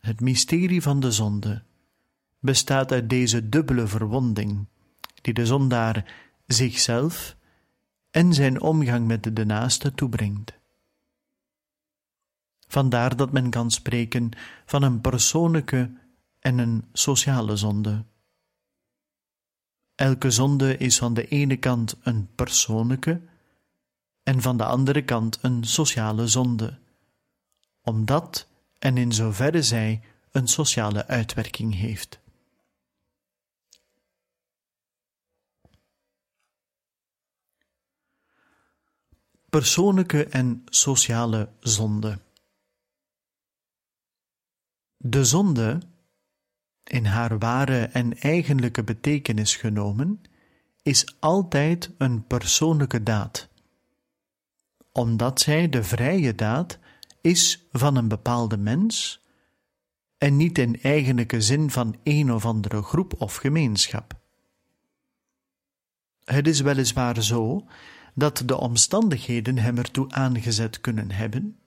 Het 0.00 0.20
mysterie 0.20 0.82
van 0.82 1.00
de 1.00 1.12
zonde 1.12 1.62
bestaat 2.40 2.92
uit 2.92 3.10
deze 3.10 3.48
dubbele 3.48 3.86
verwonding, 3.86 4.66
die 5.20 5.34
de 5.34 5.46
zondaar 5.46 6.14
zichzelf 6.46 7.36
en 8.10 8.34
zijn 8.34 8.60
omgang 8.60 9.06
met 9.06 9.36
de 9.36 9.44
naaste 9.44 9.94
toebrengt. 9.94 10.58
Vandaar 12.66 13.16
dat 13.16 13.32
men 13.32 13.50
kan 13.50 13.70
spreken 13.70 14.30
van 14.64 14.82
een 14.82 15.00
persoonlijke 15.00 15.90
en 16.38 16.58
een 16.58 16.88
sociale 16.92 17.56
zonde. 17.56 18.04
Elke 19.94 20.30
zonde 20.30 20.76
is 20.76 20.98
van 20.98 21.14
de 21.14 21.28
ene 21.28 21.56
kant 21.56 21.96
een 22.02 22.34
persoonlijke 22.34 23.20
en 24.22 24.42
van 24.42 24.56
de 24.56 24.64
andere 24.64 25.04
kant 25.04 25.38
een 25.42 25.64
sociale 25.64 26.26
zonde, 26.26 26.78
omdat 27.82 28.48
en 28.78 28.96
in 28.96 29.12
zoverre 29.12 29.62
zij 29.62 30.02
een 30.30 30.48
sociale 30.48 31.06
uitwerking 31.06 31.74
heeft. 31.74 32.20
Persoonlijke 39.48 40.24
en 40.24 40.62
sociale 40.66 41.48
zonde. 41.60 42.18
De 44.96 45.24
zonde, 45.24 45.80
in 46.90 47.04
haar 47.04 47.38
ware 47.38 47.84
en 47.84 48.18
eigenlijke 48.18 48.84
betekenis 48.84 49.56
genomen, 49.56 50.22
is 50.82 51.16
altijd 51.20 51.90
een 51.98 52.26
persoonlijke 52.26 53.02
daad, 53.02 53.48
omdat 54.92 55.40
zij 55.40 55.68
de 55.68 55.84
vrije 55.84 56.34
daad 56.34 56.78
is 57.20 57.66
van 57.72 57.96
een 57.96 58.08
bepaalde 58.08 58.56
mens 58.56 59.22
en 60.18 60.36
niet 60.36 60.58
in 60.58 60.80
eigenlijke 60.82 61.40
zin 61.40 61.70
van 61.70 61.96
een 62.02 62.32
of 62.32 62.44
andere 62.44 62.82
groep 62.82 63.20
of 63.20 63.36
gemeenschap. 63.36 64.18
Het 66.24 66.46
is 66.46 66.60
weliswaar 66.60 67.22
zo 67.22 67.66
dat 68.14 68.42
de 68.44 68.58
omstandigheden 68.58 69.58
hem 69.58 69.78
ertoe 69.78 70.10
aangezet 70.10 70.80
kunnen 70.80 71.10
hebben, 71.10 71.57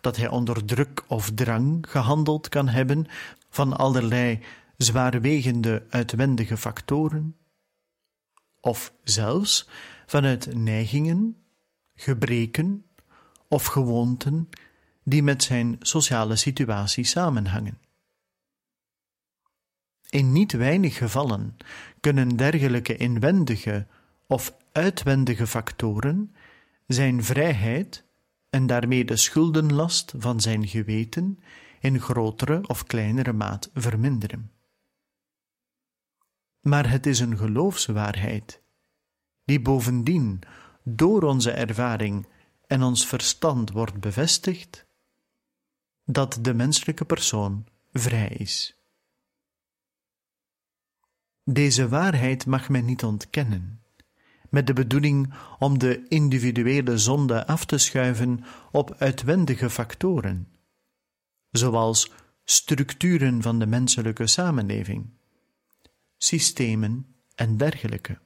dat 0.00 0.16
hij 0.16 0.28
onder 0.28 0.64
druk 0.64 1.04
of 1.06 1.30
drang 1.34 1.86
gehandeld 1.88 2.48
kan 2.48 2.68
hebben 2.68 3.06
van 3.48 3.76
allerlei 3.76 4.40
zwaarwegende 4.76 5.86
uitwendige 5.90 6.56
factoren, 6.56 7.36
of 8.60 8.92
zelfs 9.04 9.68
vanuit 10.06 10.54
neigingen, 10.54 11.36
gebreken 11.94 12.84
of 13.48 13.66
gewoonten 13.66 14.48
die 15.04 15.22
met 15.22 15.42
zijn 15.42 15.76
sociale 15.80 16.36
situatie 16.36 17.04
samenhangen. 17.04 17.78
In 20.10 20.32
niet 20.32 20.52
weinig 20.52 20.96
gevallen 20.96 21.56
kunnen 22.00 22.36
dergelijke 22.36 22.96
inwendige 22.96 23.86
of 24.26 24.54
uitwendige 24.72 25.46
factoren 25.46 26.34
zijn 26.86 27.24
vrijheid 27.24 28.04
en 28.50 28.66
daarmee 28.66 29.04
de 29.04 29.16
schuldenlast 29.16 30.12
van 30.16 30.40
zijn 30.40 30.68
geweten 30.68 31.40
in 31.80 32.00
grotere 32.00 32.66
of 32.66 32.84
kleinere 32.84 33.32
maat 33.32 33.70
verminderen. 33.74 34.52
Maar 36.60 36.90
het 36.90 37.06
is 37.06 37.20
een 37.20 37.36
geloofswaarheid, 37.36 38.62
die 39.44 39.60
bovendien 39.60 40.42
door 40.82 41.22
onze 41.22 41.50
ervaring 41.50 42.26
en 42.66 42.82
ons 42.82 43.06
verstand 43.06 43.70
wordt 43.70 44.00
bevestigd, 44.00 44.86
dat 46.04 46.38
de 46.40 46.54
menselijke 46.54 47.04
persoon 47.04 47.66
vrij 47.92 48.28
is. 48.28 48.74
Deze 51.44 51.88
waarheid 51.88 52.46
mag 52.46 52.68
men 52.68 52.84
niet 52.84 53.04
ontkennen, 53.04 53.79
met 54.50 54.66
de 54.66 54.72
bedoeling 54.72 55.34
om 55.58 55.78
de 55.78 56.08
individuele 56.08 56.98
zonde 56.98 57.46
af 57.46 57.64
te 57.64 57.78
schuiven 57.78 58.44
op 58.72 58.94
uitwendige 58.98 59.70
factoren, 59.70 60.48
zoals 61.50 62.12
structuren 62.44 63.42
van 63.42 63.58
de 63.58 63.66
menselijke 63.66 64.26
samenleving, 64.26 65.10
systemen 66.16 67.06
en 67.34 67.56
dergelijke. 67.56 68.18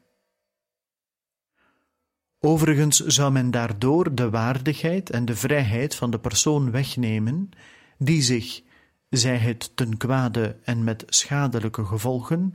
Overigens 2.38 3.00
zou 3.00 3.32
men 3.32 3.50
daardoor 3.50 4.14
de 4.14 4.30
waardigheid 4.30 5.10
en 5.10 5.24
de 5.24 5.37
vrijheid 5.37 5.94
van 5.94 6.10
de 6.10 6.18
persoon 6.18 6.70
wegnemen, 6.70 7.50
die 7.98 8.22
zich, 8.22 8.62
zij 9.08 9.37
het 9.37 9.76
ten 9.76 9.96
kwade 9.96 10.56
en 10.62 10.84
met 10.84 11.04
schadelijke 11.06 11.84
gevolgen, 11.84 12.54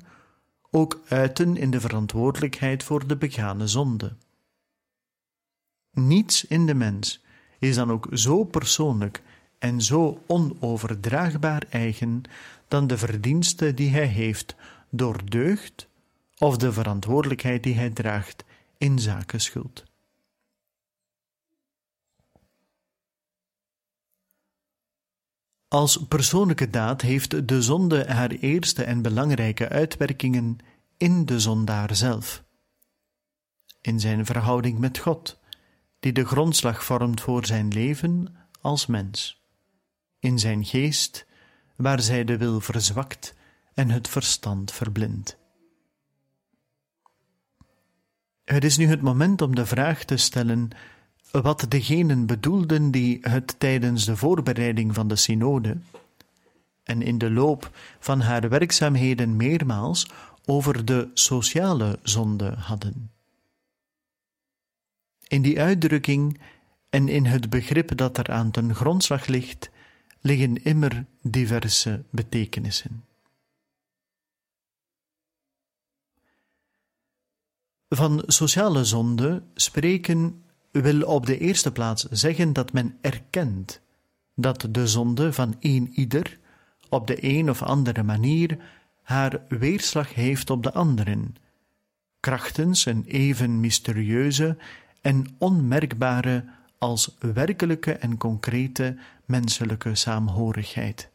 ook 0.71 1.01
uiten 1.08 1.58
in 1.58 1.71
de 1.71 1.79
verantwoordelijkheid 1.79 2.84
voor 2.84 3.08
de 3.08 3.17
begane 3.17 3.67
zonde. 3.67 4.15
Niets 5.91 6.45
in 6.45 6.65
de 6.65 6.73
mens 6.73 7.23
is 7.60 7.75
dan 7.75 7.91
ook 7.91 8.08
zo 8.12 8.43
persoonlijk 8.43 9.21
en 9.58 9.82
zo 9.82 10.23
onoverdraagbaar 10.27 11.65
eigen 11.69 12.23
dan 12.67 12.88
de 12.88 12.97
verdienste 12.97 13.73
die 13.73 13.89
hij 13.89 14.05
heeft 14.05 14.55
door 14.89 15.29
deugd 15.29 15.88
of 16.38 16.58
de 16.58 16.73
verantwoordelijkheid 16.73 17.63
die 17.63 17.75
hij 17.75 17.89
draagt 17.89 18.43
in 18.77 18.99
zaken 18.99 19.41
schuld. 19.41 19.84
Als 25.69 26.08
persoonlijke 26.08 26.69
daad 26.69 27.01
heeft 27.01 27.47
de 27.47 27.62
zonde 27.62 28.05
haar 28.05 28.29
eerste 28.29 28.84
en 28.84 29.01
belangrijke 29.01 29.69
uitwerkingen 29.69 30.58
in 30.97 31.25
de 31.25 31.39
zondaar 31.39 31.95
zelf, 31.95 32.43
in 33.82 33.99
zijn 33.99 34.25
verhouding 34.25 34.79
met 34.79 34.97
God, 34.97 35.39
die 35.99 36.12
de 36.12 36.25
grondslag 36.25 36.84
vormt 36.84 37.21
voor 37.21 37.45
zijn 37.45 37.67
leven 37.67 38.36
als 38.62 38.86
mens, 38.86 39.43
in 40.19 40.39
zijn 40.39 40.65
geest, 40.65 41.25
waar 41.75 42.01
zij 42.01 42.23
de 42.23 42.38
wil 42.38 42.62
verzwakt 42.62 43.36
en 43.73 43.89
het 43.89 44.08
verstand 44.08 44.71
verblindt. 44.71 45.38
Het 48.43 48.63
is 48.63 48.77
nu 48.77 48.88
het 48.88 49.01
moment 49.01 49.41
om 49.41 49.55
de 49.55 49.65
vraag 49.65 50.03
te 50.03 50.17
stellen 50.17 50.69
wat 51.31 51.65
degenen 51.69 52.25
bedoelden 52.25 52.91
die 52.91 53.17
het 53.21 53.59
tijdens 53.59 54.05
de 54.05 54.15
voorbereiding 54.15 54.93
van 54.93 55.07
de 55.07 55.15
synode 55.15 55.77
en 56.83 57.01
in 57.01 57.17
de 57.17 57.31
loop 57.31 57.77
van 57.99 58.21
haar 58.21 58.49
werkzaamheden 58.49 59.35
meermaals 59.35 60.07
over 60.45 60.85
de 60.85 61.09
sociale 61.13 61.99
zonde 62.03 62.53
hadden. 62.53 63.11
In 65.27 65.41
die 65.41 65.59
uitdrukking 65.59 66.39
en 66.89 67.07
in 67.07 67.25
het 67.25 67.49
begrip 67.49 67.97
dat 67.97 68.17
er 68.17 68.31
aan 68.31 68.51
ten 68.51 68.75
grondslag 68.75 69.25
ligt, 69.25 69.69
liggen 70.21 70.63
immer 70.63 71.05
diverse 71.21 72.03
betekenissen. 72.09 73.03
Van 77.87 78.23
sociale 78.25 78.85
zonde 78.85 79.43
spreken 79.53 80.43
wil 80.71 81.01
op 81.01 81.25
de 81.25 81.38
eerste 81.38 81.71
plaats 81.71 82.03
zeggen 82.03 82.53
dat 82.53 82.73
men 82.73 82.97
erkent 83.01 83.82
dat 84.36 84.67
de 84.69 84.88
zonde 84.88 85.34
van 85.34 85.55
een 85.60 85.89
ieder 85.93 86.39
op 86.89 87.08
de 87.08 87.17
een 87.23 87.49
of 87.49 87.62
andere 87.63 88.03
manier 88.03 88.58
haar 89.03 89.41
weerslag 89.47 90.13
heeft 90.13 90.49
op 90.49 90.63
de 90.63 90.73
anderen, 90.73 91.36
krachtens 92.19 92.86
een 92.86 93.03
even 93.05 93.60
mysterieuze 93.60 94.58
en 95.01 95.36
onmerkbare 95.38 96.45
als 96.77 97.15
werkelijke 97.19 97.93
en 97.93 98.17
concrete 98.17 98.97
menselijke 99.25 99.95
saamhorigheid. 99.95 101.10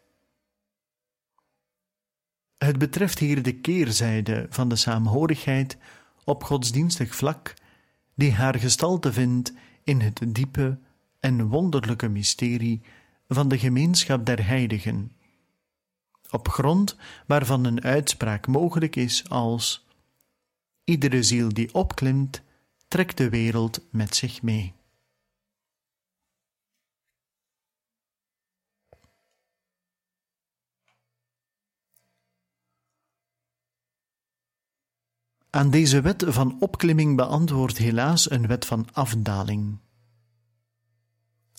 Het 2.59 2.79
betreft 2.79 3.19
hier 3.19 3.43
de 3.43 3.55
keerzijde 3.55 4.47
van 4.51 4.69
de 4.69 4.77
saamhorigheid 4.77 5.77
op 6.25 6.45
godsdienstig 6.45 7.15
vlak, 7.15 7.55
die 8.15 8.33
haar 8.33 8.59
gestalte 8.59 9.13
vindt 9.13 9.53
in 9.83 10.01
het 10.01 10.21
diepe 10.27 10.79
en 11.21 11.49
wonderlijke 11.49 12.09
mysterie 12.09 12.81
van 13.29 13.49
de 13.49 13.59
gemeenschap 13.59 14.27
der 14.27 14.47
heiligen, 14.47 15.13
op 16.31 16.49
grond 16.49 16.97
waarvan 17.27 17.65
een 17.65 17.83
uitspraak 17.83 18.47
mogelijk 18.47 18.97
is 18.97 19.29
als 19.29 19.85
Iedere 20.85 21.23
ziel 21.23 21.49
die 21.49 21.75
opklimt, 21.75 22.43
trekt 22.89 23.17
de 23.17 23.29
wereld 23.29 23.81
met 23.91 24.17
zich 24.17 24.43
mee. 24.43 24.73
Aan 35.55 35.71
deze 35.71 36.01
wet 36.01 36.25
van 36.27 36.57
opklimming 36.61 37.17
beantwoordt 37.17 37.79
helaas 37.79 38.31
een 38.31 38.47
wet 38.47 38.67
van 38.67 38.89
afdaling, 38.93 39.79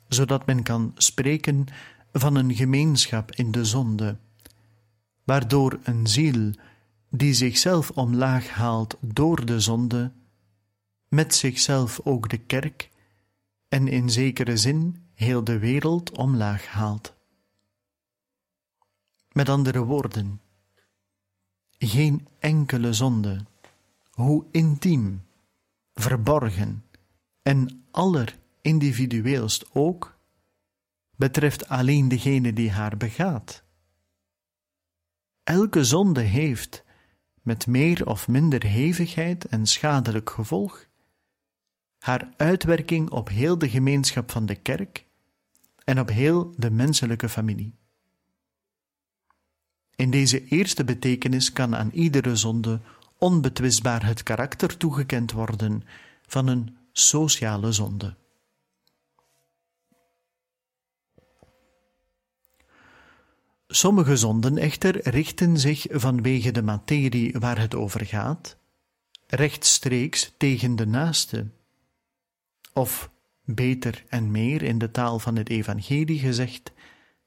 zodat 0.08 0.46
men 0.46 0.64
kan 0.64 0.92
spreken 0.96 1.66
van 2.12 2.36
een 2.36 2.56
gemeenschap 2.56 3.32
in 3.32 3.52
de 3.52 3.66
zonde, 3.66 4.18
waardoor 5.24 5.80
een 5.84 6.08
ziel 6.08 6.52
die 7.10 7.34
zichzelf 7.34 7.92
omlaag 7.92 8.50
haalt 8.50 8.98
door 9.02 9.46
de 9.46 9.60
zonde, 9.60 10.12
met 11.08 11.36
zichzelf 11.36 12.00
ook 12.04 12.30
de 12.30 12.38
kerk 12.38 12.90
en 13.68 13.88
in 13.88 14.10
zekere 14.10 14.58
zin 14.58 15.06
heel 15.14 15.44
de 15.44 15.60
wereld 15.60 16.18
omlaag 16.18 16.66
haalt. 16.66 17.14
Met 19.32 19.50
andere 19.50 19.84
woorden, 19.84 20.42
geen 21.78 22.28
enkele 22.40 22.94
zonde, 22.94 23.46
hoe 24.16 24.46
intiem, 24.52 25.26
verborgen 25.94 26.86
en 27.42 27.86
allerindividueelst 27.92 29.66
ook, 29.74 30.20
betreft 31.16 31.68
alleen 31.68 32.08
degene 32.08 32.54
die 32.54 32.72
haar 32.72 32.98
begaat. 32.98 33.64
Elke 35.44 35.84
zonde 35.84 36.22
heeft, 36.22 36.84
met 37.42 37.68
meer 37.68 38.08
of 38.08 38.28
minder 38.28 38.64
hevigheid 38.66 39.46
en 39.46 39.66
schadelijk 39.66 40.30
gevolg, 40.30 40.86
haar 41.98 42.34
uitwerking 42.38 43.10
op 43.10 43.30
heel 43.30 43.58
de 43.58 43.70
gemeenschap 43.70 44.32
van 44.32 44.46
de 44.46 44.56
kerk 44.56 45.06
en 45.84 46.00
op 46.00 46.10
heel 46.10 46.54
de 46.58 46.72
menselijke 46.72 47.30
familie. 47.30 47.76
In 49.96 50.12
deze 50.12 50.46
eerste 50.46 50.84
betekenis 50.84 51.52
kan 51.52 51.76
aan 51.76 51.92
iedere 51.92 52.36
zonde 52.36 52.82
onbetwistbaar 53.18 54.06
het 54.06 54.24
karakter 54.24 54.78
toegekend 54.78 55.32
worden 55.32 55.84
van 56.28 56.48
een 56.48 56.78
sociale 56.92 57.72
zonde. 57.72 58.16
Sommige 63.68 64.18
zonden 64.18 64.58
echter 64.58 65.10
richten 65.10 65.58
zich 65.58 65.86
vanwege 65.90 66.52
de 66.52 66.62
materie 66.62 67.36
waar 67.40 67.60
het 67.60 67.76
over 67.76 68.06
gaat, 68.06 68.58
rechtstreeks 69.28 70.34
tegen 70.38 70.76
de 70.76 70.88
naaste, 70.88 71.48
of 72.74 73.10
beter 73.44 74.04
en 74.08 74.32
meer 74.32 74.62
in 74.62 74.78
de 74.78 74.92
taal 74.92 75.20
van 75.20 75.36
het 75.36 75.50
Evangelie 75.50 76.20
gezegd, 76.20 76.72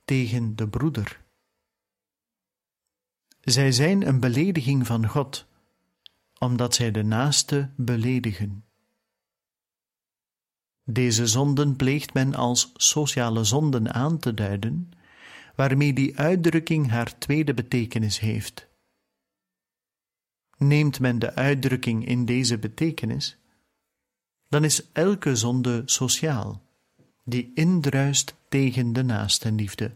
tegen 0.04 0.56
de 0.56 0.68
broeder. 0.68 1.20
Zij 3.40 3.72
zijn 3.72 4.06
een 4.06 4.20
belediging 4.20 4.86
van 4.86 5.06
God, 5.06 5.46
omdat 6.38 6.74
zij 6.74 6.90
de 6.90 7.02
naaste 7.02 7.70
beledigen. 7.76 8.64
Deze 10.84 11.26
zonden 11.26 11.76
pleegt 11.76 12.14
men 12.14 12.34
als 12.34 12.72
sociale 12.74 13.44
zonden 13.44 13.94
aan 13.94 14.18
te 14.18 14.34
duiden, 14.34 14.90
waarmee 15.54 15.92
die 15.92 16.18
uitdrukking 16.18 16.88
haar 16.90 17.18
tweede 17.18 17.54
betekenis 17.54 18.18
heeft. 18.18 18.66
Neemt 20.56 21.00
men 21.00 21.18
de 21.18 21.34
uitdrukking 21.34 22.06
in 22.06 22.24
deze 22.24 22.58
betekenis, 22.58 23.36
dan 24.48 24.64
is 24.64 24.92
elke 24.92 25.36
zonde 25.36 25.82
sociaal, 25.84 26.62
die 27.24 27.50
indruist 27.54 28.34
tegen 28.48 28.92
de 28.92 29.02
naastenliefde, 29.02 29.94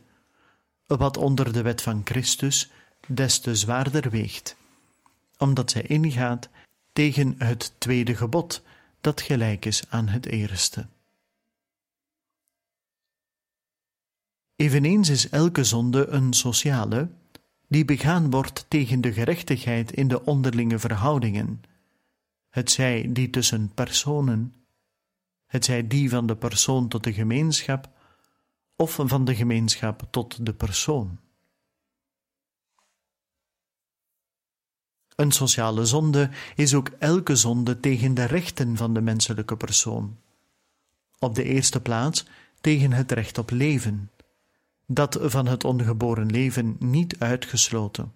wat 0.87 1.17
onder 1.17 1.53
de 1.53 1.63
wet 1.63 1.83
van 1.83 2.01
Christus 2.05 2.71
des 3.07 3.39
te 3.39 3.57
zwaarder 3.57 4.11
weegt, 4.11 4.57
omdat 5.43 5.71
zij 5.71 5.83
ingaat 5.83 6.49
tegen 6.93 7.35
het 7.39 7.75
tweede 7.79 8.15
gebod, 8.17 8.63
dat 9.01 9.21
gelijk 9.21 9.65
is 9.65 9.83
aan 9.89 10.09
het 10.09 10.27
eerste. 10.27 10.87
Eveneens 14.57 15.09
is 15.09 15.29
elke 15.29 15.65
zonde 15.65 16.07
een 16.07 16.33
sociale, 16.33 17.09
die 17.69 17.85
begaan 17.85 18.31
wordt 18.31 18.65
tegen 18.69 19.01
de 19.01 19.13
gerechtigheid 19.13 19.93
in 19.93 20.09
de 20.09 20.25
onderlinge 20.25 20.79
verhoudingen, 20.79 21.63
het 22.49 22.71
zij 22.71 23.09
die 23.09 23.31
tussen 23.31 23.71
personen, 23.75 24.55
het 25.47 25.65
zij 25.65 25.87
die 25.87 26.11
van 26.11 26.27
de 26.27 26.37
persoon 26.37 26.89
tot 26.89 27.05
de 27.05 27.13
gemeenschap, 27.13 27.91
of 28.77 28.99
van 29.03 29.25
de 29.25 29.35
gemeenschap 29.35 30.09
tot 30.11 30.47
de 30.47 30.55
persoon. 30.55 31.19
Een 35.23 35.33
sociale 35.33 35.87
zonde 35.87 36.31
is 36.55 36.75
ook 36.75 36.89
elke 36.99 37.37
zonde 37.37 37.81
tegen 37.81 38.15
de 38.15 38.25
rechten 38.25 38.77
van 38.77 38.95
de 38.95 39.01
menselijke 39.01 39.57
persoon. 39.57 40.19
Op 41.19 41.35
de 41.35 41.43
eerste 41.43 41.81
plaats 41.81 42.27
tegen 42.61 42.93
het 42.93 43.13
recht 43.13 43.39
op 43.39 43.51
leven, 43.51 44.11
dat 44.87 45.19
van 45.21 45.47
het 45.47 45.65
ongeboren 45.65 46.31
leven 46.31 46.77
niet 46.79 47.19
uitgesloten. 47.19 48.13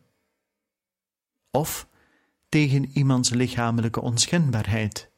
Of 1.51 1.87
tegen 2.49 2.91
iemands 2.93 3.31
lichamelijke 3.31 4.01
onschendbaarheid. 4.01 5.09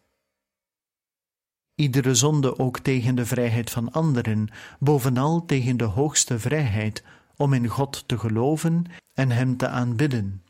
Iedere 1.74 2.14
zonde 2.14 2.58
ook 2.58 2.78
tegen 2.78 3.14
de 3.14 3.26
vrijheid 3.26 3.70
van 3.70 3.92
anderen, 3.92 4.48
bovenal 4.78 5.44
tegen 5.44 5.76
de 5.76 5.84
hoogste 5.84 6.38
vrijheid 6.38 7.02
om 7.36 7.52
in 7.52 7.66
God 7.66 8.04
te 8.06 8.18
geloven 8.18 8.84
en 9.14 9.30
Hem 9.30 9.56
te 9.56 9.68
aanbidden 9.68 10.42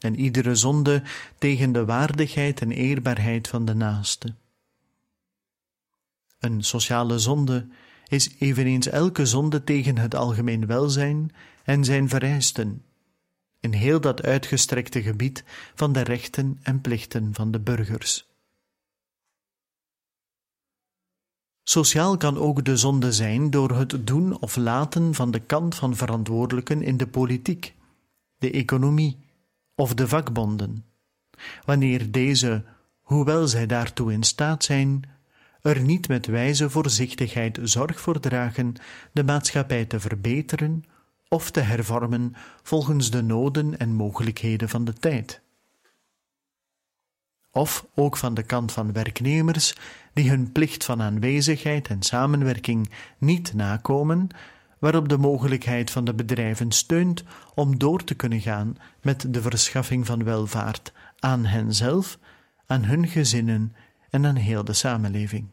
en 0.00 0.20
iedere 0.20 0.54
zonde 0.54 1.02
tegen 1.38 1.72
de 1.72 1.84
waardigheid 1.84 2.60
en 2.60 2.70
eerbaarheid 2.70 3.48
van 3.48 3.64
de 3.64 3.74
naaste. 3.74 4.34
Een 6.38 6.62
sociale 6.62 7.18
zonde 7.18 7.66
is 8.08 8.34
eveneens 8.38 8.86
elke 8.86 9.26
zonde 9.26 9.64
tegen 9.64 9.98
het 9.98 10.14
algemeen 10.14 10.66
welzijn 10.66 11.32
en 11.64 11.84
zijn 11.84 12.08
vereisten, 12.08 12.84
in 13.60 13.72
heel 13.72 14.00
dat 14.00 14.22
uitgestrekte 14.22 15.02
gebied 15.02 15.44
van 15.74 15.92
de 15.92 16.00
rechten 16.00 16.58
en 16.62 16.80
plichten 16.80 17.34
van 17.34 17.50
de 17.50 17.60
burgers. 17.60 18.28
Sociaal 21.62 22.16
kan 22.16 22.38
ook 22.38 22.64
de 22.64 22.76
zonde 22.76 23.12
zijn 23.12 23.50
door 23.50 23.70
het 23.70 24.06
doen 24.06 24.40
of 24.40 24.56
laten 24.56 25.14
van 25.14 25.30
de 25.30 25.40
kant 25.40 25.74
van 25.74 25.96
verantwoordelijken 25.96 26.82
in 26.82 26.96
de 26.96 27.06
politiek, 27.06 27.74
de 28.38 28.50
economie, 28.50 29.16
of 29.80 29.94
de 29.94 30.08
vakbonden, 30.08 30.84
wanneer 31.64 32.10
deze, 32.10 32.64
hoewel 33.00 33.48
zij 33.48 33.66
daartoe 33.66 34.12
in 34.12 34.22
staat 34.22 34.64
zijn, 34.64 35.02
er 35.62 35.80
niet 35.80 36.08
met 36.08 36.26
wijze 36.26 36.70
voorzichtigheid 36.70 37.58
zorg 37.62 38.00
voor 38.00 38.20
dragen 38.20 38.74
de 39.12 39.24
maatschappij 39.24 39.84
te 39.84 40.00
verbeteren 40.00 40.84
of 41.28 41.50
te 41.50 41.60
hervormen 41.60 42.34
volgens 42.62 43.10
de 43.10 43.22
noden 43.22 43.78
en 43.78 43.94
mogelijkheden 43.94 44.68
van 44.68 44.84
de 44.84 44.92
tijd. 44.92 45.40
Of 47.50 47.86
ook 47.94 48.16
van 48.16 48.34
de 48.34 48.42
kant 48.42 48.72
van 48.72 48.92
werknemers 48.92 49.76
die 50.12 50.30
hun 50.30 50.52
plicht 50.52 50.84
van 50.84 51.02
aanwezigheid 51.02 51.88
en 51.88 52.02
samenwerking 52.02 52.90
niet 53.18 53.54
nakomen, 53.54 54.28
waarop 54.80 55.08
de 55.08 55.18
mogelijkheid 55.18 55.90
van 55.90 56.04
de 56.04 56.14
bedrijven 56.14 56.72
steunt 56.72 57.24
om 57.54 57.78
door 57.78 58.04
te 58.04 58.14
kunnen 58.14 58.40
gaan 58.40 58.76
met 59.02 59.34
de 59.34 59.42
verschaffing 59.42 60.06
van 60.06 60.24
welvaart 60.24 60.92
aan 61.18 61.44
henzelf, 61.44 62.18
aan 62.66 62.84
hun 62.84 63.08
gezinnen 63.08 63.74
en 64.10 64.26
aan 64.26 64.36
heel 64.36 64.64
de 64.64 64.72
samenleving. 64.72 65.48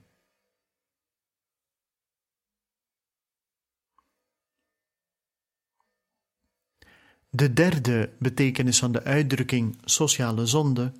De 7.30 7.54
derde 7.54 8.14
betekenis 8.20 8.80
van 8.80 8.92
de 8.92 9.04
uitdrukking 9.04 9.78
sociale 9.84 10.46
zonde 10.46 10.92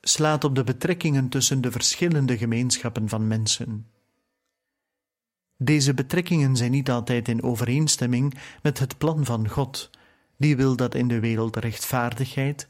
slaat 0.00 0.44
op 0.44 0.54
de 0.54 0.64
betrekkingen 0.64 1.28
tussen 1.28 1.60
de 1.60 1.70
verschillende 1.70 2.38
gemeenschappen 2.38 3.08
van 3.08 3.26
mensen. 3.26 3.86
Deze 5.60 5.94
betrekkingen 5.94 6.56
zijn 6.56 6.70
niet 6.70 6.90
altijd 6.90 7.28
in 7.28 7.42
overeenstemming 7.42 8.38
met 8.62 8.78
het 8.78 8.98
plan 8.98 9.24
van 9.24 9.48
God, 9.48 9.90
die 10.36 10.56
wil 10.56 10.76
dat 10.76 10.94
in 10.94 11.08
de 11.08 11.20
wereld 11.20 11.56
rechtvaardigheid, 11.56 12.68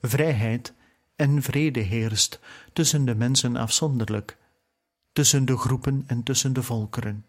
vrijheid 0.00 0.74
en 1.16 1.42
vrede 1.42 1.80
heerst 1.80 2.40
tussen 2.72 3.04
de 3.04 3.14
mensen 3.14 3.56
afzonderlijk, 3.56 4.38
tussen 5.12 5.44
de 5.44 5.56
groepen 5.56 6.04
en 6.06 6.22
tussen 6.22 6.52
de 6.52 6.62
volkeren. 6.62 7.26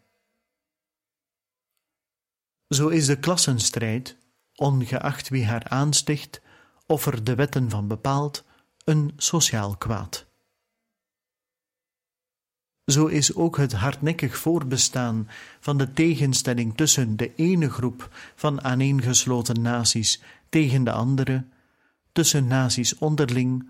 Zo 2.68 2.88
is 2.88 3.06
de 3.06 3.20
klassenstrijd, 3.20 4.18
ongeacht 4.56 5.30
wie 5.30 5.46
haar 5.46 5.68
aansticht 5.68 6.42
of 6.86 7.06
er 7.06 7.24
de 7.24 7.36
wetten 7.36 7.70
van 7.70 7.88
bepaalt, 7.88 8.46
een 8.84 9.14
sociaal 9.16 9.78
kwaad. 9.78 10.29
Zo 12.90 13.06
is 13.06 13.36
ook 13.36 13.58
het 13.58 13.74
hardnekkig 13.74 14.38
voorbestaan 14.38 15.28
van 15.60 15.78
de 15.78 15.94
tegenstelling 15.94 16.78
tussen 16.78 17.18
de 17.18 17.36
ene 17.36 17.70
groep 17.70 18.10
van 18.36 18.64
aaneengesloten 18.64 19.62
naties 19.62 20.22
tegen 20.50 20.84
de 20.84 20.92
andere, 20.92 21.46
tussen 22.12 22.48
naties 22.48 22.98
onderling 22.98 23.70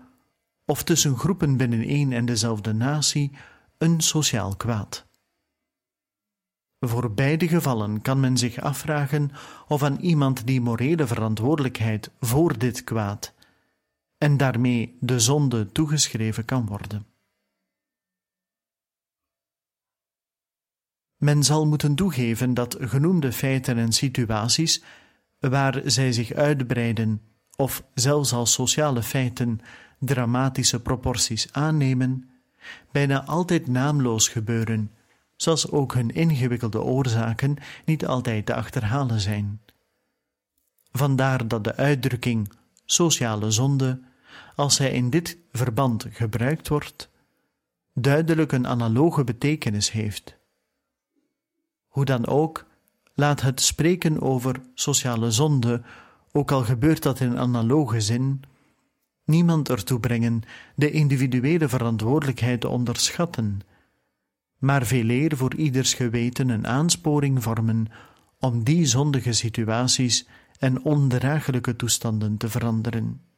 of 0.64 0.82
tussen 0.82 1.18
groepen 1.18 1.56
binnen 1.56 1.82
één 1.82 2.12
en 2.12 2.24
dezelfde 2.24 2.72
natie, 2.72 3.32
een 3.78 4.00
sociaal 4.00 4.56
kwaad. 4.56 5.06
Voor 6.78 7.12
beide 7.12 7.48
gevallen 7.48 8.02
kan 8.02 8.20
men 8.20 8.36
zich 8.36 8.60
afvragen 8.60 9.30
of 9.68 9.82
aan 9.82 9.96
iemand 9.96 10.46
die 10.46 10.60
morele 10.60 11.06
verantwoordelijkheid 11.06 12.10
voor 12.20 12.58
dit 12.58 12.84
kwaad 12.84 13.34
en 14.18 14.36
daarmee 14.36 14.96
de 15.00 15.20
zonde 15.20 15.72
toegeschreven 15.72 16.44
kan 16.44 16.66
worden. 16.66 17.09
Men 21.20 21.44
zal 21.44 21.66
moeten 21.66 21.94
toegeven 21.94 22.54
dat 22.54 22.76
genoemde 22.80 23.32
feiten 23.32 23.78
en 23.78 23.92
situaties 23.92 24.82
waar 25.38 25.80
zij 25.84 26.12
zich 26.12 26.32
uitbreiden 26.32 27.20
of 27.56 27.84
zelfs 27.94 28.32
als 28.32 28.52
sociale 28.52 29.02
feiten 29.02 29.60
dramatische 29.98 30.80
proporties 30.80 31.52
aannemen, 31.52 32.30
bijna 32.92 33.24
altijd 33.24 33.66
naamloos 33.66 34.28
gebeuren, 34.28 34.90
zoals 35.36 35.70
ook 35.70 35.94
hun 35.94 36.10
ingewikkelde 36.10 36.82
oorzaken 36.82 37.56
niet 37.84 38.06
altijd 38.06 38.46
te 38.46 38.54
achterhalen 38.54 39.20
zijn. 39.20 39.60
Vandaar 40.92 41.48
dat 41.48 41.64
de 41.64 41.76
uitdrukking 41.76 42.52
sociale 42.84 43.50
zonde, 43.50 44.00
als 44.54 44.74
zij 44.74 44.90
in 44.92 45.10
dit 45.10 45.38
verband 45.52 46.06
gebruikt 46.10 46.68
wordt, 46.68 47.10
duidelijk 47.94 48.52
een 48.52 48.66
analoge 48.66 49.24
betekenis 49.24 49.90
heeft. 49.90 50.39
Hoe 51.90 52.04
dan 52.04 52.26
ook, 52.26 52.66
laat 53.14 53.40
het 53.40 53.60
spreken 53.60 54.20
over 54.20 54.60
sociale 54.74 55.30
zonde, 55.30 55.82
ook 56.32 56.50
al 56.50 56.62
gebeurt 56.62 57.02
dat 57.02 57.20
in 57.20 57.38
analoge 57.38 58.00
zin, 58.00 58.42
niemand 59.24 59.68
ertoe 59.68 60.00
brengen 60.00 60.42
de 60.74 60.90
individuele 60.90 61.68
verantwoordelijkheid 61.68 62.60
te 62.60 62.68
onderschatten, 62.68 63.60
maar 64.58 64.86
veeleer 64.86 65.36
voor 65.36 65.54
ieders 65.54 65.94
geweten 65.94 66.48
een 66.48 66.66
aansporing 66.66 67.42
vormen 67.42 67.86
om 68.38 68.64
die 68.64 68.86
zondige 68.86 69.32
situaties 69.32 70.26
en 70.58 70.84
ondraaglijke 70.84 71.76
toestanden 71.76 72.36
te 72.36 72.48
veranderen. 72.48 73.29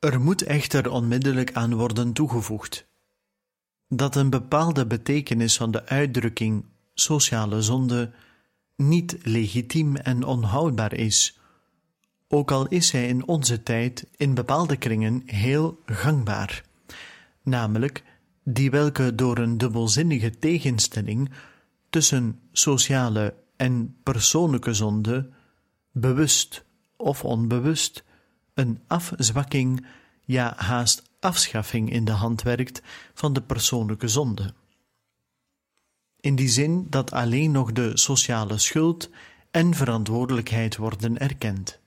Er 0.00 0.20
moet 0.20 0.42
echter 0.42 0.90
onmiddellijk 0.90 1.52
aan 1.52 1.74
worden 1.74 2.12
toegevoegd 2.12 2.88
dat 3.88 4.16
een 4.16 4.30
bepaalde 4.30 4.86
betekenis 4.86 5.56
van 5.56 5.70
de 5.70 5.86
uitdrukking 5.86 6.64
sociale 6.94 7.62
zonde 7.62 8.12
niet 8.76 9.18
legitiem 9.22 9.96
en 9.96 10.24
onhoudbaar 10.24 10.92
is, 10.94 11.38
ook 12.28 12.50
al 12.50 12.68
is 12.68 12.90
hij 12.90 13.08
in 13.08 13.26
onze 13.26 13.62
tijd 13.62 14.06
in 14.16 14.34
bepaalde 14.34 14.76
kringen 14.76 15.22
heel 15.26 15.80
gangbaar, 15.86 16.64
namelijk 17.42 18.04
die 18.44 18.70
welke 18.70 19.14
door 19.14 19.38
een 19.38 19.58
dubbelzinnige 19.58 20.38
tegenstelling 20.38 21.30
tussen 21.90 22.40
sociale 22.52 23.34
en 23.56 23.96
persoonlijke 24.02 24.74
zonde, 24.74 25.28
bewust 25.92 26.64
of 26.96 27.24
onbewust, 27.24 28.04
een 28.60 28.80
afzwakking, 28.86 29.86
ja 30.24 30.54
haast 30.56 31.02
afschaffing 31.20 31.92
in 31.92 32.04
de 32.04 32.12
hand 32.12 32.42
werkt 32.42 32.82
van 33.14 33.32
de 33.32 33.42
persoonlijke 33.42 34.08
zonde. 34.08 34.54
In 36.20 36.34
die 36.34 36.48
zin 36.48 36.86
dat 36.90 37.12
alleen 37.12 37.50
nog 37.50 37.72
de 37.72 37.98
sociale 37.98 38.58
schuld 38.58 39.10
en 39.50 39.74
verantwoordelijkheid 39.74 40.76
worden 40.76 41.18
erkend. 41.18 41.78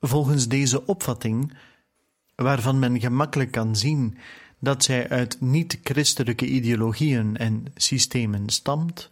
Volgens 0.00 0.48
deze 0.48 0.86
opvatting, 0.86 1.52
waarvan 2.34 2.78
men 2.78 3.00
gemakkelijk 3.00 3.50
kan 3.50 3.76
zien 3.76 4.18
dat 4.58 4.84
zij 4.84 5.08
uit 5.08 5.40
niet-christelijke 5.40 6.46
ideologieën 6.46 7.36
en 7.36 7.64
systemen 7.74 8.48
stamt, 8.48 9.11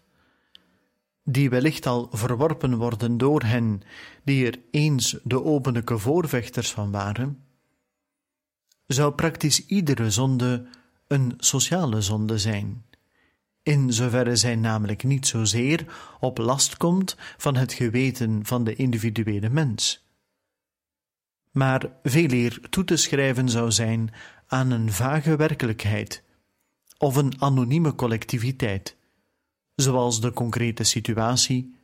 die 1.30 1.50
wellicht 1.50 1.86
al 1.86 2.08
verworpen 2.12 2.76
worden 2.76 3.18
door 3.18 3.42
hen 3.42 3.82
die 4.24 4.46
er 4.46 4.58
eens 4.70 5.16
de 5.22 5.44
openlijke 5.44 5.98
voorvechters 5.98 6.70
van 6.70 6.90
waren, 6.90 7.44
zou 8.86 9.12
praktisch 9.12 9.66
iedere 9.66 10.10
zonde 10.10 10.66
een 11.06 11.34
sociale 11.36 12.00
zonde 12.00 12.38
zijn, 12.38 12.84
in 13.62 13.92
zoverre 13.92 14.36
zij 14.36 14.56
namelijk 14.56 15.04
niet 15.04 15.26
zozeer 15.26 15.86
op 16.20 16.38
last 16.38 16.76
komt 16.76 17.16
van 17.36 17.56
het 17.56 17.72
geweten 17.72 18.46
van 18.46 18.64
de 18.64 18.74
individuele 18.74 19.48
mens, 19.48 20.04
maar 21.50 21.92
veel 22.02 22.30
eer 22.30 22.60
toe 22.70 22.84
te 22.84 22.96
schrijven 22.96 23.48
zou 23.48 23.70
zijn 23.70 24.12
aan 24.46 24.70
een 24.70 24.92
vage 24.92 25.36
werkelijkheid 25.36 26.22
of 26.98 27.16
een 27.16 27.40
anonieme 27.40 27.94
collectiviteit, 27.94 28.96
zoals 29.80 30.20
de 30.20 30.32
concrete 30.32 30.84
situatie, 30.84 31.74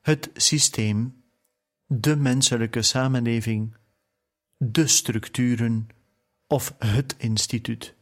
het 0.00 0.30
systeem, 0.34 1.22
de 1.86 2.16
menselijke 2.16 2.82
samenleving, 2.82 3.74
de 4.56 4.86
structuren 4.86 5.88
of 6.46 6.74
het 6.78 7.14
instituut. 7.18 7.94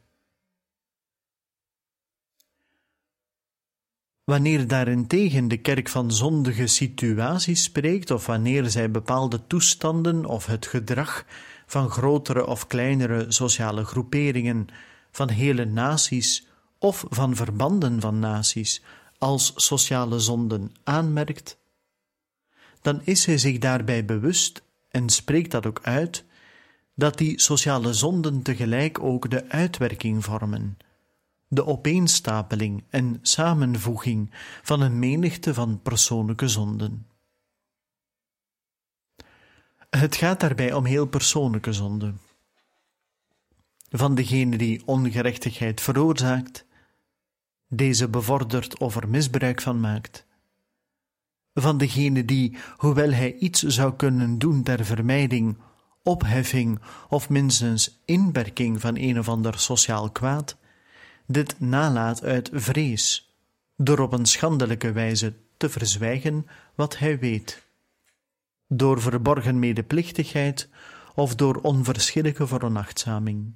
Wanneer 4.24 4.66
daarentegen 4.66 5.48
de 5.48 5.56
kerk 5.56 5.88
van 5.88 6.12
zondige 6.12 6.66
situaties 6.66 7.62
spreekt, 7.62 8.10
of 8.10 8.26
wanneer 8.26 8.70
zij 8.70 8.90
bepaalde 8.90 9.46
toestanden 9.46 10.24
of 10.24 10.46
het 10.46 10.66
gedrag 10.66 11.24
van 11.66 11.90
grotere 11.90 12.46
of 12.46 12.66
kleinere 12.66 13.24
sociale 13.28 13.84
groeperingen, 13.84 14.66
van 15.10 15.28
hele 15.28 15.64
naties 15.64 16.46
of 16.78 17.04
van 17.08 17.36
verbanden 17.36 18.00
van 18.00 18.18
naties 18.18 18.82
als 19.20 19.52
sociale 19.56 20.18
zonden 20.20 20.74
aanmerkt, 20.84 21.58
dan 22.80 23.00
is 23.04 23.24
hij 23.24 23.38
zich 23.38 23.58
daarbij 23.58 24.04
bewust 24.04 24.62
en 24.88 25.08
spreekt 25.08 25.50
dat 25.50 25.66
ook 25.66 25.80
uit 25.82 26.24
dat 26.94 27.18
die 27.18 27.40
sociale 27.40 27.92
zonden 27.92 28.42
tegelijk 28.42 28.98
ook 28.98 29.30
de 29.30 29.48
uitwerking 29.48 30.24
vormen, 30.24 30.78
de 31.48 31.66
opeenstapeling 31.66 32.84
en 32.90 33.18
samenvoeging 33.22 34.30
van 34.62 34.80
een 34.80 34.98
menigte 34.98 35.54
van 35.54 35.80
persoonlijke 35.82 36.48
zonden. 36.48 37.06
Het 39.90 40.16
gaat 40.16 40.40
daarbij 40.40 40.72
om 40.72 40.84
heel 40.84 41.06
persoonlijke 41.06 41.72
zonden. 41.72 42.20
Van 43.90 44.14
degene 44.14 44.56
die 44.56 44.82
ongerechtigheid 44.86 45.80
veroorzaakt, 45.80 46.64
deze 47.72 48.08
bevordert 48.08 48.78
of 48.78 48.96
er 48.96 49.08
misbruik 49.08 49.60
van 49.60 49.80
maakt. 49.80 50.26
Van 51.54 51.78
degene 51.78 52.24
die, 52.24 52.56
hoewel 52.76 53.10
hij 53.12 53.34
iets 53.34 53.62
zou 53.62 53.94
kunnen 53.96 54.38
doen 54.38 54.62
ter 54.62 54.84
vermijding 54.84 55.56
opheffing 56.02 56.80
of 57.08 57.28
minstens 57.28 58.00
inperking 58.04 58.80
van 58.80 58.96
een 58.96 59.18
of 59.18 59.28
ander 59.28 59.58
sociaal 59.58 60.10
kwaad, 60.10 60.56
dit 61.26 61.60
nalaat 61.60 62.22
uit 62.22 62.50
vrees, 62.52 63.34
door 63.76 63.98
op 63.98 64.12
een 64.12 64.26
schandelijke 64.26 64.92
wijze 64.92 65.34
te 65.56 65.68
verzwijgen 65.68 66.46
wat 66.74 66.98
hij 66.98 67.18
weet, 67.18 67.66
door 68.68 69.00
verborgen 69.00 69.58
medeplichtigheid 69.58 70.68
of 71.14 71.34
door 71.34 71.56
onverschillige 71.56 72.46
veronachtzaming, 72.46 73.54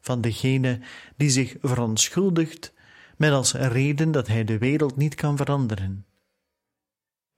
van 0.00 0.20
degene 0.20 0.80
die 1.16 1.30
zich 1.30 1.56
verontschuldigt 1.62 2.72
met 3.20 3.32
als 3.32 3.52
reden 3.52 4.10
dat 4.10 4.26
hij 4.26 4.44
de 4.44 4.58
wereld 4.58 4.96
niet 4.96 5.14
kan 5.14 5.36
veranderen, 5.36 6.06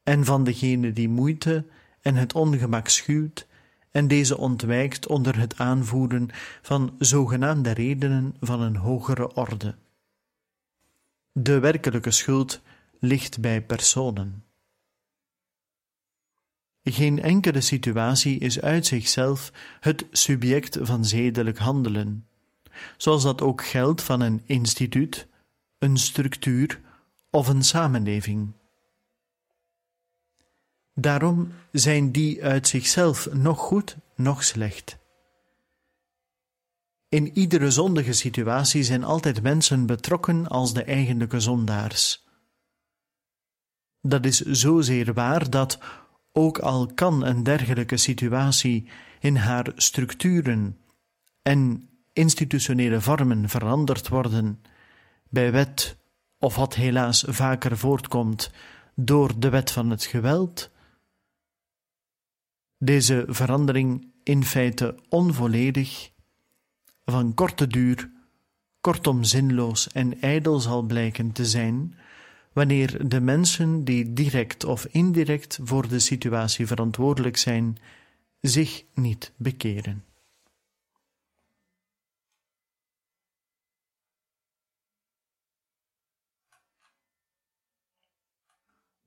en 0.03 0.25
van 0.25 0.45
degene 0.45 0.93
die 0.93 1.09
moeite 1.09 1.67
en 2.01 2.15
het 2.15 2.33
ongemak 2.33 2.89
schuwt 2.89 3.47
en 3.91 4.09
deze 4.09 4.39
ontwijkt 4.39 5.07
onder 5.07 5.39
het 5.39 5.59
aanvoeren 5.59 6.29
van 6.63 6.95
zogenaamde 6.99 7.71
redenen 7.71 8.37
van 8.41 8.61
een 8.61 8.77
hogere 8.77 9.35
orde. 9.35 9.75
De 11.33 11.59
werkelijke 11.59 12.11
schuld 12.11 12.61
ligt 12.99 13.41
bij 13.41 13.63
personen. 13.63 14.45
Geen 16.83 17.23
enkele 17.23 17.61
situatie 17.61 18.39
is 18.39 18.61
uit 18.61 18.87
zichzelf 18.87 19.53
het 19.81 20.07
subject 20.11 20.79
van 20.81 21.05
zedelijk 21.05 21.59
handelen, 21.59 22.27
zoals 22.97 23.23
dat 23.23 23.43
ook 23.43 23.65
geldt 23.65 24.03
van 24.03 24.21
een 24.21 24.43
instituut, 24.45 25.31
een 25.83 25.97
structuur 25.97 26.81
of 27.31 27.49
een 27.49 27.63
samenleving. 27.63 28.53
Daarom 30.95 31.53
zijn 31.73 32.13
die 32.13 32.45
uit 32.45 32.69
zichzelf 32.69 33.33
nog 33.33 33.59
goed, 33.59 33.97
nog 34.17 34.45
slecht. 34.45 34.99
In 37.09 37.39
iedere 37.39 37.71
zondige 37.71 38.13
situatie 38.13 38.83
zijn 38.83 39.05
altijd 39.05 39.43
mensen 39.43 39.87
betrokken 39.87 40.49
als 40.49 40.75
de 40.75 40.85
eigenlijke 40.85 41.41
zondaars. 41.41 42.27
Dat 44.01 44.25
is 44.25 44.41
zozeer 44.41 45.13
waar 45.13 45.51
dat, 45.51 45.79
ook 46.33 46.59
al 46.59 46.87
kan 46.95 47.25
een 47.25 47.43
dergelijke 47.43 47.97
situatie 47.97 48.89
in 49.21 49.37
haar 49.37 49.73
structuren 49.75 50.79
en 51.43 51.89
institutionele 52.13 53.01
vormen 53.01 53.49
veranderd 53.49 54.09
worden, 54.09 54.63
bij 55.33 55.53
wet 55.53 55.97
of 56.39 56.57
wat 56.57 56.75
helaas 56.75 57.25
vaker 57.27 57.79
voortkomt 57.79 58.51
door 58.95 59.39
de 59.39 59.49
wet 59.49 59.71
van 59.71 59.91
het 59.91 60.05
geweld, 60.05 60.71
deze 62.79 63.25
verandering 63.29 64.13
in 64.23 64.45
feite 64.45 64.99
onvolledig, 65.09 66.11
van 67.05 67.35
korte 67.35 67.67
duur, 67.67 68.11
kortom 68.81 69.25
zinloos 69.25 69.89
en 69.89 70.21
ijdel 70.21 70.61
zal 70.61 70.83
blijken 70.83 71.33
te 71.33 71.47
zijn, 71.47 71.99
wanneer 72.53 73.09
de 73.09 73.21
mensen 73.21 73.85
die 73.85 74.13
direct 74.13 74.65
of 74.65 74.85
indirect 74.85 75.59
voor 75.63 75.89
de 75.89 75.99
situatie 75.99 76.67
verantwoordelijk 76.67 77.37
zijn, 77.37 77.79
zich 78.41 78.85
niet 78.95 79.33
bekeren. 79.37 80.05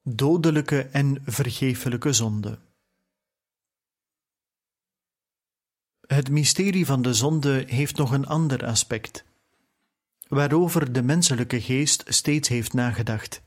Dodelijke 0.08 0.82
en 0.82 1.22
vergeeflijke 1.26 2.14
zonde. 2.14 2.60
Het 6.08 6.30
mysterie 6.30 6.86
van 6.86 7.02
de 7.02 7.14
zonde 7.14 7.64
heeft 7.68 7.98
nog 7.98 8.12
een 8.12 8.26
ander 8.26 8.66
aspect, 8.66 9.26
waarover 10.28 10.94
de 10.94 11.02
menselijke 11.02 11.62
geest 11.62 12.04
steeds 12.08 12.50
heeft 12.50 12.74
nagedacht. 12.74 13.42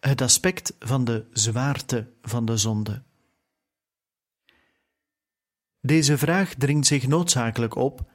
Het 0.00 0.20
aspect 0.20 0.74
van 0.78 1.04
de 1.04 1.26
zwaarte 1.32 2.12
van 2.22 2.44
de 2.44 2.56
zonde. 2.56 3.02
Deze 5.80 6.18
vraag 6.18 6.54
dringt 6.54 6.86
zich 6.86 7.06
noodzakelijk 7.06 7.74
op, 7.74 8.10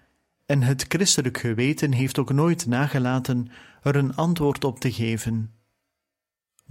en 0.46 0.62
het 0.62 0.86
christelijk 0.88 1.38
geweten 1.38 1.92
heeft 1.92 2.20
ook 2.20 2.32
nooit 2.32 2.66
nagelaten 2.66 3.52
er 3.82 3.96
een 3.96 4.16
antwoord 4.16 4.64
op 4.64 4.80
te 4.80 4.92
geven. 4.92 5.61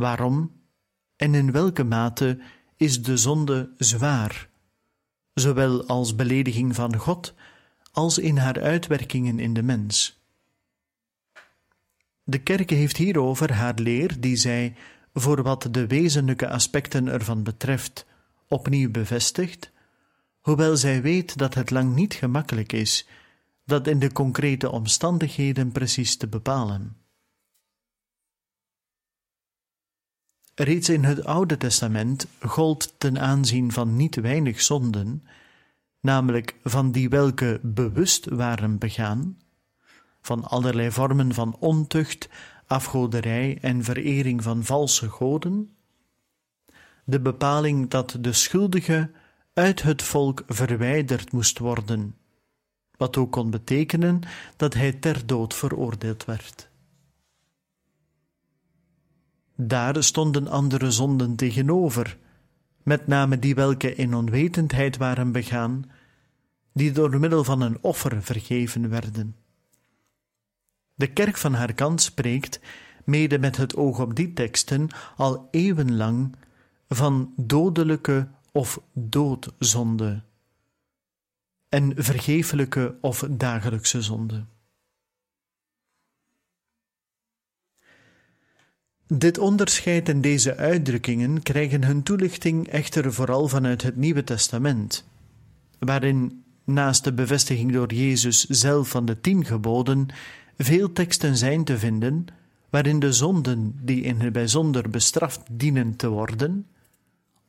Waarom 0.00 0.62
en 1.16 1.34
in 1.34 1.52
welke 1.52 1.84
mate 1.84 2.38
is 2.76 3.02
de 3.02 3.16
zonde 3.16 3.72
zwaar? 3.76 4.48
zowel 5.34 5.86
als 5.86 6.14
belediging 6.14 6.74
van 6.74 6.96
God 6.96 7.34
als 7.92 8.18
in 8.18 8.36
haar 8.36 8.60
uitwerkingen 8.60 9.38
in 9.38 9.54
de 9.54 9.62
mens. 9.62 10.20
De 12.22 12.38
kerk 12.38 12.70
heeft 12.70 12.96
hierover 12.96 13.52
haar 13.52 13.74
leer, 13.74 14.20
die 14.20 14.36
zij, 14.36 14.74
voor 15.14 15.42
wat 15.42 15.68
de 15.70 15.86
wezenlijke 15.86 16.48
aspecten 16.48 17.08
ervan 17.08 17.42
betreft, 17.42 18.06
opnieuw 18.48 18.90
bevestigt, 18.90 19.70
hoewel 20.40 20.76
zij 20.76 21.02
weet 21.02 21.38
dat 21.38 21.54
het 21.54 21.70
lang 21.70 21.94
niet 21.94 22.14
gemakkelijk 22.14 22.72
is 22.72 23.06
dat 23.64 23.86
in 23.86 23.98
de 23.98 24.12
concrete 24.12 24.70
omstandigheden 24.70 25.72
precies 25.72 26.16
te 26.16 26.28
bepalen. 26.28 26.99
Reeds 30.54 30.88
in 30.88 31.04
het 31.04 31.24
Oude 31.24 31.56
Testament 31.56 32.26
gold 32.40 32.94
ten 32.98 33.20
aanzien 33.20 33.72
van 33.72 33.96
niet 33.96 34.16
weinig 34.16 34.60
zonden, 34.60 35.24
namelijk 36.00 36.56
van 36.64 36.92
die 36.92 37.08
welke 37.08 37.60
bewust 37.62 38.24
waren 38.28 38.78
begaan, 38.78 39.38
van 40.22 40.44
allerlei 40.44 40.90
vormen 40.90 41.34
van 41.34 41.56
ontucht, 41.58 42.28
afgoderij 42.66 43.58
en 43.60 43.84
verering 43.84 44.42
van 44.42 44.64
valse 44.64 45.08
goden, 45.08 45.70
de 47.04 47.20
bepaling 47.20 47.88
dat 47.88 48.16
de 48.20 48.32
schuldige 48.32 49.10
uit 49.52 49.82
het 49.82 50.02
volk 50.02 50.42
verwijderd 50.46 51.32
moest 51.32 51.58
worden, 51.58 52.16
wat 52.96 53.16
ook 53.16 53.32
kon 53.32 53.50
betekenen 53.50 54.20
dat 54.56 54.74
hij 54.74 54.92
ter 54.92 55.26
dood 55.26 55.54
veroordeeld 55.54 56.24
werd. 56.24 56.69
Daar 59.62 60.02
stonden 60.02 60.48
andere 60.48 60.90
zonden 60.90 61.36
tegenover, 61.36 62.16
met 62.82 63.06
name 63.06 63.38
die 63.38 63.54
welke 63.54 63.94
in 63.94 64.14
onwetendheid 64.14 64.96
waren 64.96 65.32
begaan, 65.32 65.90
die 66.72 66.92
door 66.92 67.18
middel 67.18 67.44
van 67.44 67.60
een 67.60 67.78
offer 67.80 68.22
vergeven 68.22 68.88
werden. 68.88 69.36
De 70.94 71.06
kerk 71.06 71.36
van 71.36 71.54
haar 71.54 71.72
kant 71.72 72.02
spreekt, 72.02 72.60
mede 73.04 73.38
met 73.38 73.56
het 73.56 73.76
oog 73.76 74.00
op 74.00 74.16
die 74.16 74.32
teksten, 74.32 74.88
al 75.16 75.48
eeuwenlang 75.50 76.36
van 76.88 77.32
dodelijke 77.36 78.28
of 78.52 78.80
doodzonde 78.92 80.22
en 81.68 81.92
vergeeflijke 81.96 82.94
of 83.00 83.26
dagelijkse 83.30 84.02
zonde. 84.02 84.44
Dit 89.12 89.38
onderscheid 89.38 90.08
en 90.08 90.20
deze 90.20 90.56
uitdrukkingen 90.56 91.42
krijgen 91.42 91.84
hun 91.84 92.02
toelichting 92.02 92.68
echter 92.68 93.12
vooral 93.12 93.48
vanuit 93.48 93.82
het 93.82 93.96
Nieuwe 93.96 94.24
Testament, 94.24 95.04
waarin 95.78 96.44
naast 96.64 97.04
de 97.04 97.12
bevestiging 97.12 97.72
door 97.72 97.94
Jezus 97.94 98.44
zelf 98.44 98.88
van 98.88 99.06
de 99.06 99.20
tien 99.20 99.44
geboden 99.44 100.06
veel 100.58 100.92
teksten 100.92 101.36
zijn 101.36 101.64
te 101.64 101.78
vinden 101.78 102.26
waarin 102.68 102.98
de 102.98 103.12
zonden 103.12 103.78
die 103.82 104.02
in 104.02 104.20
het 104.20 104.32
bijzonder 104.32 104.90
bestraft 104.90 105.40
dienen 105.50 105.96
te 105.96 106.08
worden, 106.08 106.66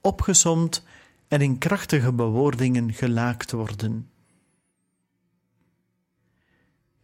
opgesomd 0.01 0.83
en 1.27 1.41
in 1.41 1.57
krachtige 1.57 2.13
bewoordingen 2.13 2.93
gelaakt 2.93 3.51
worden. 3.51 4.09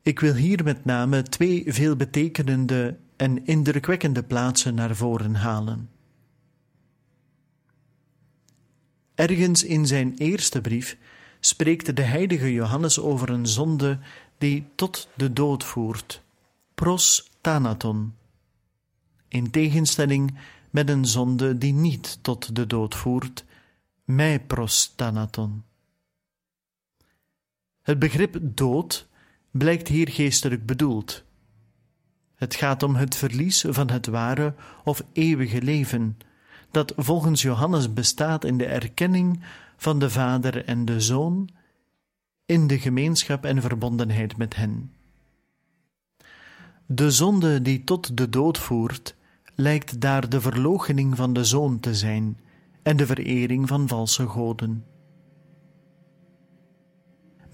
Ik 0.01 0.19
wil 0.19 0.33
hier 0.33 0.63
met 0.63 0.85
name 0.85 1.23
twee 1.23 1.63
veelbetekenende 1.67 2.97
en 3.17 3.45
indrukwekkende 3.45 4.23
plaatsen 4.23 4.75
naar 4.75 4.95
voren 4.95 5.35
halen. 5.35 5.89
Ergens 9.15 9.63
in 9.63 9.87
zijn 9.87 10.15
eerste 10.17 10.61
brief 10.61 10.97
spreekt 11.39 11.95
de 11.95 12.01
heilige 12.01 12.53
Johannes 12.53 12.99
over 12.99 13.29
een 13.29 13.47
zonde 13.47 13.99
die 14.37 14.65
tot 14.75 15.09
de 15.15 15.33
dood 15.33 15.63
voert, 15.63 16.21
pros 16.73 17.31
thanaton, 17.41 18.13
in 19.27 19.51
tegenstelling 19.51 20.37
met 20.69 20.89
een 20.89 21.05
zonde 21.05 21.57
die 21.57 21.73
niet 21.73 22.19
tot 22.21 22.55
de 22.55 22.67
dood 22.67 22.95
voert, 22.95 23.45
mij 24.03 24.39
pros 24.39 24.93
thanaton. 24.95 25.63
Het 27.81 27.99
begrip 27.99 28.37
dood 28.41 29.07
blijkt 29.51 29.87
hier 29.87 30.09
geestelijk 30.09 30.65
bedoeld. 30.65 31.23
Het 32.37 32.55
gaat 32.55 32.83
om 32.83 32.95
het 32.95 33.15
verlies 33.15 33.65
van 33.67 33.89
het 33.89 34.07
ware 34.07 34.53
of 34.83 35.03
eeuwige 35.13 35.61
leven, 35.61 36.17
dat 36.71 36.93
volgens 36.95 37.41
Johannes 37.41 37.93
bestaat 37.93 38.43
in 38.43 38.57
de 38.57 38.65
erkenning 38.65 39.43
van 39.77 39.99
de 39.99 40.09
Vader 40.09 40.65
en 40.65 40.85
de 40.85 41.01
Zoon, 41.01 41.49
in 42.45 42.67
de 42.67 42.79
gemeenschap 42.79 43.45
en 43.45 43.61
verbondenheid 43.61 44.37
met 44.37 44.55
hen. 44.55 44.91
De 46.85 47.11
zonde 47.11 47.61
die 47.61 47.83
tot 47.83 48.17
de 48.17 48.29
dood 48.29 48.57
voert, 48.57 49.15
lijkt 49.55 50.01
daar 50.01 50.29
de 50.29 50.41
verloochening 50.41 51.15
van 51.15 51.33
de 51.33 51.43
Zoon 51.43 51.79
te 51.79 51.95
zijn 51.95 52.39
en 52.83 52.97
de 52.97 53.05
verering 53.05 53.67
van 53.67 53.87
valse 53.87 54.27
goden. 54.27 54.85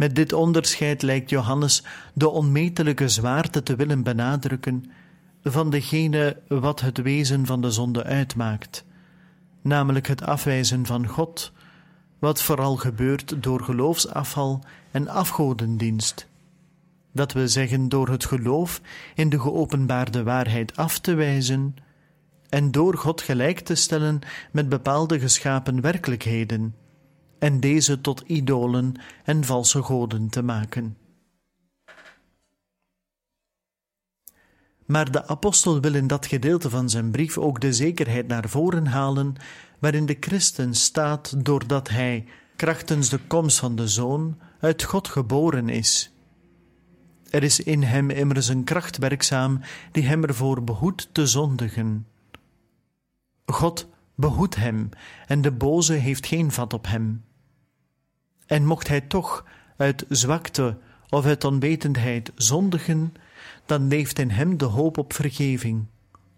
Met 0.03 0.15
dit 0.15 0.33
onderscheid 0.33 1.01
lijkt 1.01 1.29
Johannes 1.29 1.83
de 2.13 2.29
onmetelijke 2.29 3.07
zwaarte 3.07 3.63
te 3.63 3.75
willen 3.75 4.03
benadrukken 4.03 4.91
van 5.43 5.69
degene 5.69 6.37
wat 6.47 6.81
het 6.81 6.97
wezen 6.97 7.45
van 7.45 7.61
de 7.61 7.71
zonde 7.71 8.03
uitmaakt, 8.03 8.85
namelijk 9.61 10.07
het 10.07 10.25
afwijzen 10.25 10.85
van 10.85 11.07
God, 11.07 11.51
wat 12.19 12.41
vooral 12.41 12.75
gebeurt 12.75 13.43
door 13.43 13.63
geloofsafval 13.63 14.63
en 14.91 15.07
afgodendienst. 15.07 16.27
Dat 17.13 17.31
we 17.31 17.47
zeggen 17.47 17.89
door 17.89 18.09
het 18.09 18.25
geloof 18.25 18.81
in 19.15 19.29
de 19.29 19.39
geopenbaarde 19.39 20.23
waarheid 20.23 20.75
af 20.75 20.99
te 20.99 21.13
wijzen 21.13 21.75
en 22.49 22.71
door 22.71 22.97
God 22.97 23.21
gelijk 23.21 23.59
te 23.59 23.75
stellen 23.75 24.19
met 24.51 24.69
bepaalde 24.69 25.19
geschapen 25.19 25.81
werkelijkheden 25.81 26.75
en 27.43 27.59
deze 27.59 28.01
tot 28.01 28.23
idolen 28.25 28.93
en 29.23 29.43
valse 29.43 29.81
goden 29.81 30.29
te 30.29 30.41
maken. 30.41 30.97
Maar 34.85 35.11
de 35.11 35.27
apostel 35.27 35.81
wil 35.81 35.93
in 35.93 36.07
dat 36.07 36.25
gedeelte 36.25 36.69
van 36.69 36.89
zijn 36.89 37.11
brief 37.11 37.37
ook 37.37 37.61
de 37.61 37.73
zekerheid 37.73 38.27
naar 38.27 38.49
voren 38.49 38.87
halen 38.87 39.35
waarin 39.79 40.05
de 40.05 40.17
christen 40.19 40.73
staat 40.73 41.45
doordat 41.45 41.89
hij, 41.89 42.25
krachtens 42.55 43.09
de 43.09 43.19
komst 43.27 43.59
van 43.59 43.75
de 43.75 43.87
Zoon, 43.87 44.39
uit 44.59 44.83
God 44.83 45.07
geboren 45.07 45.69
is. 45.69 46.11
Er 47.29 47.43
is 47.43 47.59
in 47.59 47.83
hem 47.83 48.09
immers 48.09 48.47
een 48.47 48.63
kracht 48.63 48.97
werkzaam 48.97 49.59
die 49.91 50.03
hem 50.03 50.23
ervoor 50.23 50.63
behoedt 50.63 51.09
te 51.11 51.27
zondigen. 51.27 52.07
God 53.45 53.87
behoedt 54.15 54.55
hem 54.55 54.89
en 55.27 55.41
de 55.41 55.51
boze 55.51 55.93
heeft 55.93 56.27
geen 56.27 56.51
vat 56.51 56.73
op 56.73 56.87
hem. 56.87 57.23
En 58.45 58.65
mocht 58.65 58.87
hij 58.87 59.01
toch 59.01 59.45
uit 59.77 60.05
zwakte 60.09 60.77
of 61.09 61.25
uit 61.25 61.43
onwetendheid 61.43 62.31
zondigen, 62.35 63.13
dan 63.65 63.87
leeft 63.87 64.19
in 64.19 64.29
hem 64.29 64.57
de 64.57 64.65
hoop 64.65 64.97
op 64.97 65.13
vergeving, 65.13 65.85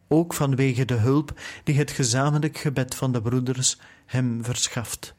ook 0.07 0.33
vanwege 0.33 0.85
de 0.85 0.93
hulp 0.93 1.39
die 1.63 1.77
het 1.77 1.91
gezamenlijk 1.91 2.57
gebed 2.57 2.95
van 2.95 3.11
de 3.11 3.21
broeders 3.21 3.79
hem 4.05 4.43
verschaft. 4.43 5.15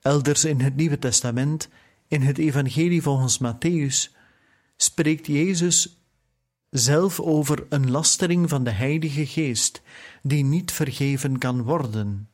Elders 0.00 0.44
in 0.44 0.60
het 0.60 0.76
Nieuwe 0.76 0.98
Testament, 0.98 1.68
in 2.08 2.22
het 2.22 2.38
Evangelie 2.38 3.02
volgens 3.02 3.38
Matthäus, 3.42 4.16
spreekt 4.76 5.26
Jezus 5.26 5.98
zelf 6.70 7.20
over 7.20 7.66
een 7.68 7.90
lastering 7.90 8.48
van 8.48 8.64
de 8.64 8.70
Heilige 8.70 9.26
Geest, 9.26 9.82
die 10.22 10.44
niet 10.44 10.72
vergeven 10.72 11.38
kan 11.38 11.62
worden 11.62 12.28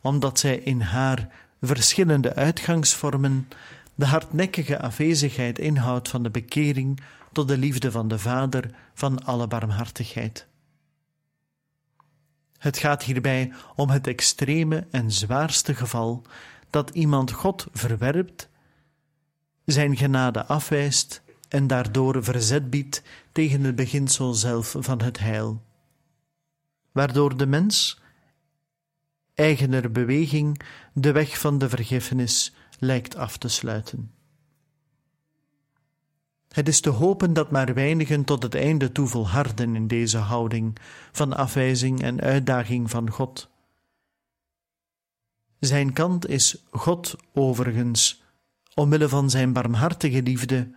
omdat 0.00 0.38
zij 0.38 0.56
in 0.58 0.80
haar 0.80 1.28
verschillende 1.60 2.34
uitgangsvormen 2.34 3.48
de 3.94 4.06
hardnekkige 4.06 4.80
afwezigheid 4.80 5.58
inhoudt 5.58 6.08
van 6.08 6.22
de 6.22 6.30
bekering 6.30 7.00
tot 7.32 7.48
de 7.48 7.58
liefde 7.58 7.90
van 7.90 8.08
de 8.08 8.18
Vader 8.18 8.70
van 8.94 9.24
alle 9.24 9.46
barmhartigheid. 9.46 10.46
Het 12.58 12.78
gaat 12.78 13.02
hierbij 13.02 13.52
om 13.76 13.90
het 13.90 14.06
extreme 14.06 14.86
en 14.90 15.12
zwaarste 15.12 15.74
geval 15.74 16.22
dat 16.70 16.90
iemand 16.90 17.30
God 17.30 17.66
verwerpt, 17.72 18.48
zijn 19.64 19.96
genade 19.96 20.46
afwijst 20.46 21.22
en 21.48 21.66
daardoor 21.66 22.24
verzet 22.24 22.70
biedt 22.70 23.02
tegen 23.32 23.64
het 23.64 23.76
beginsel 23.76 24.34
zelf 24.34 24.76
van 24.78 25.02
het 25.02 25.18
heil, 25.18 25.62
waardoor 26.92 27.36
de 27.36 27.46
mens 27.46 27.99
eigener 29.40 29.90
beweging 29.90 30.60
de 30.92 31.12
weg 31.12 31.38
van 31.38 31.58
de 31.58 31.68
vergiffenis 31.68 32.54
lijkt 32.78 33.16
af 33.16 33.36
te 33.36 33.48
sluiten. 33.48 34.12
Het 36.48 36.68
is 36.68 36.80
te 36.80 36.90
hopen 36.90 37.32
dat 37.32 37.50
maar 37.50 37.74
weinigen 37.74 38.24
tot 38.24 38.42
het 38.42 38.54
einde 38.54 38.92
toe 38.92 39.06
volharden 39.06 39.74
in 39.74 39.86
deze 39.86 40.18
houding 40.18 40.76
van 41.12 41.36
afwijzing 41.36 42.02
en 42.02 42.20
uitdaging 42.20 42.90
van 42.90 43.10
God. 43.10 43.50
Zijn 45.58 45.92
kant 45.92 46.28
is 46.28 46.64
God 46.70 47.16
overigens, 47.34 48.22
omwille 48.74 49.08
van 49.08 49.30
zijn 49.30 49.52
barmhartige 49.52 50.22
liefde, 50.22 50.74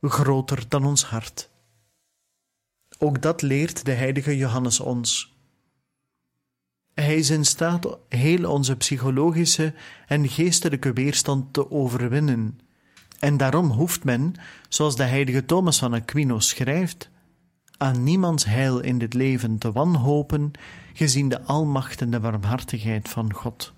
groter 0.00 0.68
dan 0.68 0.84
ons 0.84 1.04
hart. 1.04 1.50
Ook 2.98 3.22
dat 3.22 3.42
leert 3.42 3.84
de 3.84 3.92
heilige 3.92 4.36
Johannes 4.36 4.80
ons. 4.80 5.37
Hij 7.00 7.16
is 7.16 7.30
in 7.30 7.44
staat 7.44 7.98
heel 8.08 8.50
onze 8.50 8.76
psychologische 8.76 9.74
en 10.06 10.28
geestelijke 10.28 10.92
weerstand 10.92 11.52
te 11.52 11.70
overwinnen. 11.70 12.60
En 13.18 13.36
daarom 13.36 13.70
hoeft 13.70 14.04
men, 14.04 14.34
zoals 14.68 14.96
de 14.96 15.02
heilige 15.02 15.44
Thomas 15.44 15.78
van 15.78 15.94
Aquino 15.94 16.38
schrijft, 16.38 17.10
aan 17.76 18.02
niemands 18.04 18.44
heil 18.44 18.80
in 18.80 18.98
dit 18.98 19.14
leven 19.14 19.58
te 19.58 19.72
wanhopen, 19.72 20.50
gezien 20.92 21.28
de 21.28 21.42
almacht 21.42 22.00
warmhartigheid 22.20 23.08
van 23.08 23.32
God. 23.32 23.72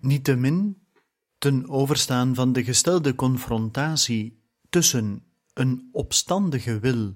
Niettemin, 0.00 0.78
ten 1.38 1.68
overstaan 1.68 2.34
van 2.34 2.52
de 2.52 2.64
gestelde 2.64 3.14
confrontatie 3.14 4.40
tussen 4.68 5.22
een 5.52 5.88
opstandige 5.92 6.78
wil 6.78 7.14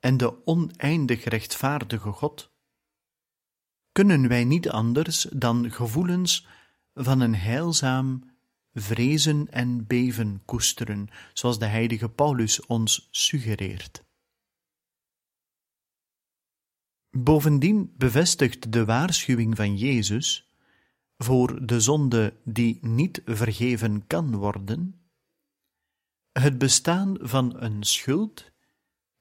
en 0.00 0.16
de 0.16 0.46
oneindig 0.46 1.24
rechtvaardige 1.24 2.12
God, 2.12 2.52
kunnen 3.92 4.28
wij 4.28 4.44
niet 4.44 4.70
anders 4.70 5.22
dan 5.22 5.70
gevoelens 5.70 6.46
van 6.94 7.20
een 7.20 7.34
heilzaam 7.34 8.30
vrezen 8.72 9.50
en 9.50 9.86
beven 9.86 10.42
koesteren, 10.44 11.08
zoals 11.32 11.58
de 11.58 11.66
heilige 11.66 12.08
Paulus 12.08 12.66
ons 12.66 13.08
suggereert. 13.10 14.04
Bovendien 17.10 17.94
bevestigt 17.96 18.72
de 18.72 18.84
waarschuwing 18.84 19.56
van 19.56 19.76
Jezus 19.76 20.48
voor 21.16 21.66
de 21.66 21.80
zonde 21.80 22.36
die 22.44 22.78
niet 22.80 23.22
vergeven 23.24 24.06
kan 24.06 24.36
worden, 24.36 25.00
het 26.32 26.58
bestaan 26.58 27.16
van 27.20 27.62
een 27.62 27.82
schuld 27.82 28.49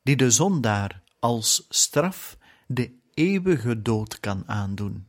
die 0.02 0.16
de 0.16 0.32
zondaar 0.32 1.04
als 1.20 1.66
straf 1.70 2.38
de 2.68 2.98
eeuwige 3.14 3.82
dood 3.82 4.20
kan 4.20 4.48
aandoen. 4.48 5.08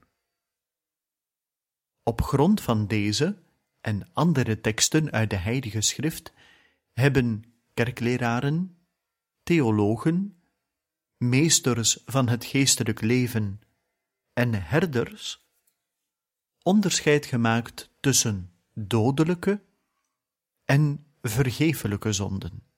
Op 2.02 2.22
grond 2.22 2.60
van 2.60 2.86
deze 2.86 3.38
en 3.80 4.08
andere 4.12 4.60
teksten 4.60 5.10
uit 5.10 5.30
de 5.30 5.36
Heilige 5.36 5.80
Schrift 5.80 6.32
hebben 6.92 7.44
kerkleraren, 7.74 8.76
theologen, 9.42 10.42
meesters 11.16 12.02
van 12.06 12.28
het 12.28 12.44
geestelijk 12.44 13.00
leven 13.00 13.60
en 14.32 14.62
herders 14.62 15.48
onderscheid 16.62 17.26
gemaakt 17.26 17.90
tussen 18.00 18.52
dodelijke 18.74 19.62
en 20.64 21.06
vergeeflijke 21.22 22.12
zonden. 22.12 22.69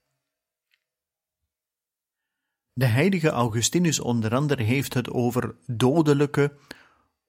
De 2.73 2.87
heilige 2.87 3.29
Augustinus 3.29 4.01
onder 4.01 4.35
andere 4.35 4.63
heeft 4.63 4.95
het 4.95 5.11
over 5.11 5.57
dodelijke 5.67 6.57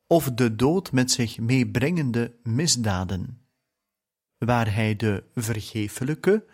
of 0.08 0.32
de 0.32 0.56
dood 0.56 0.92
met 0.92 1.12
zich 1.12 1.40
meebrengende 1.40 2.36
misdaden, 2.44 3.42
waar 4.38 4.74
hij 4.74 4.96
de 4.96 5.24
vergeeflijke, 5.36 6.46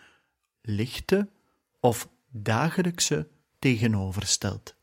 lichte 0.62 1.30
of 1.80 2.10
dagelijkse 2.32 3.28
tegenoverstelt. 3.60 4.76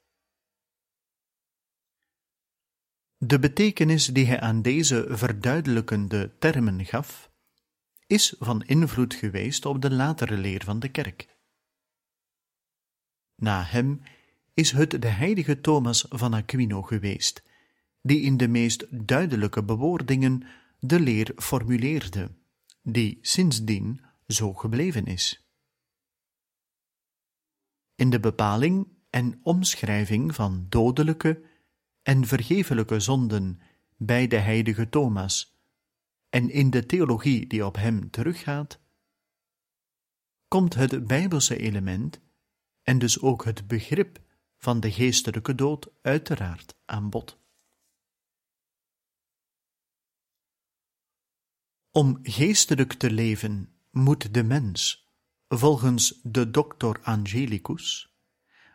De 3.19 3.39
betekenis 3.39 4.07
die 4.07 4.27
hij 4.27 4.41
aan 4.41 4.63
deze 4.63 5.07
verduidelijkende 5.09 6.39
termen 6.39 6.85
gaf, 6.85 7.31
is 8.07 8.35
van 8.39 8.63
invloed 8.63 9.15
geweest 9.15 9.67
op 9.67 9.83
de 9.83 9.91
latere 9.91 10.37
leer 10.37 10.65
van 10.65 10.79
de 10.79 10.89
kerk. 10.89 11.36
Na 13.37 13.63
hem 13.63 14.01
is 14.55 14.71
het 14.71 15.03
de 15.03 15.09
heilige 15.09 15.61
Thomas 15.61 16.07
van 16.09 16.35
Aquino 16.35 16.83
geweest, 16.83 17.43
die 18.03 18.21
in 18.21 18.37
de 18.37 18.49
meest 18.49 18.87
duidelijke 19.09 19.63
bewoordingen 19.63 20.43
de 20.79 21.01
leer 21.01 21.33
formuleerde, 21.37 22.31
die 22.83 23.19
sindsdien 23.23 24.01
zo 24.27 24.55
gebleven 24.55 25.07
is. 25.07 25.51
In 27.95 28.11
de 28.11 28.21
bepaling 28.21 28.89
en 29.11 29.41
omschrijving 29.43 30.35
van 30.35 30.67
dodelijke 30.69 31.43
en 32.03 32.27
vergevelijke 32.27 33.01
zonden 33.01 33.61
bij 33.97 34.27
de 34.27 34.37
heilige 34.37 34.89
Thomas 34.89 35.57
en 36.29 36.51
in 36.51 36.71
de 36.71 36.87
theologie 36.87 37.47
die 37.47 37.67
op 37.67 37.77
hem 37.77 38.11
teruggaat, 38.11 38.81
komt 40.49 40.75
het 40.75 41.07
bijbelse 41.07 41.57
element 41.57 42.21
en 42.87 42.99
dus 42.99 43.21
ook 43.21 43.45
het 43.45 43.67
begrip 43.67 44.21
van 44.57 44.81
de 44.81 44.93
geestelijke 44.93 45.55
dood 45.55 45.89
uiteraard 46.03 46.77
aan 46.85 47.11
bod. 47.11 47.39
Om 51.91 52.19
geestelijk 52.23 52.93
te 52.93 53.11
leven 53.11 53.73
moet 53.91 54.35
de 54.35 54.43
mens, 54.43 55.09
volgens 55.49 56.21
de 56.23 56.51
doctor 56.51 57.01
Angelicus, 57.03 58.15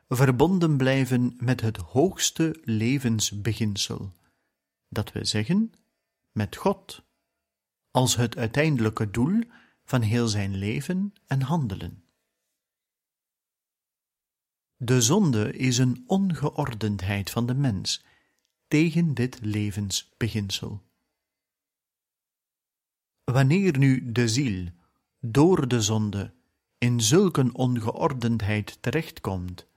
verbonden 0.07 0.77
blijven 0.77 1.33
met 1.37 1.61
het 1.61 1.77
hoogste 1.77 2.59
levensbeginsel, 2.63 4.13
dat 4.89 5.11
we 5.11 5.25
zeggen, 5.25 5.73
met 6.31 6.55
God, 6.55 7.03
als 7.91 8.15
het 8.15 8.37
uiteindelijke 8.37 9.11
doel 9.11 9.43
van 9.83 10.01
heel 10.01 10.27
zijn 10.27 10.55
leven 10.55 11.13
en 11.27 11.41
handelen. 11.41 12.00
De 14.83 15.01
zonde 15.01 15.51
is 15.51 15.77
een 15.77 16.03
ongeordendheid 16.07 17.29
van 17.29 17.45
de 17.45 17.53
mens 17.53 18.03
tegen 18.67 19.13
dit 19.13 19.39
levensbeginsel. 19.41 20.81
Wanneer 23.23 23.77
nu 23.77 24.11
de 24.11 24.27
ziel 24.27 24.69
door 25.19 25.67
de 25.67 25.81
zonde 25.81 26.33
in 26.77 27.01
zulke 27.01 27.49
ongeordendheid 27.53 28.77
terechtkomt, 28.81 29.67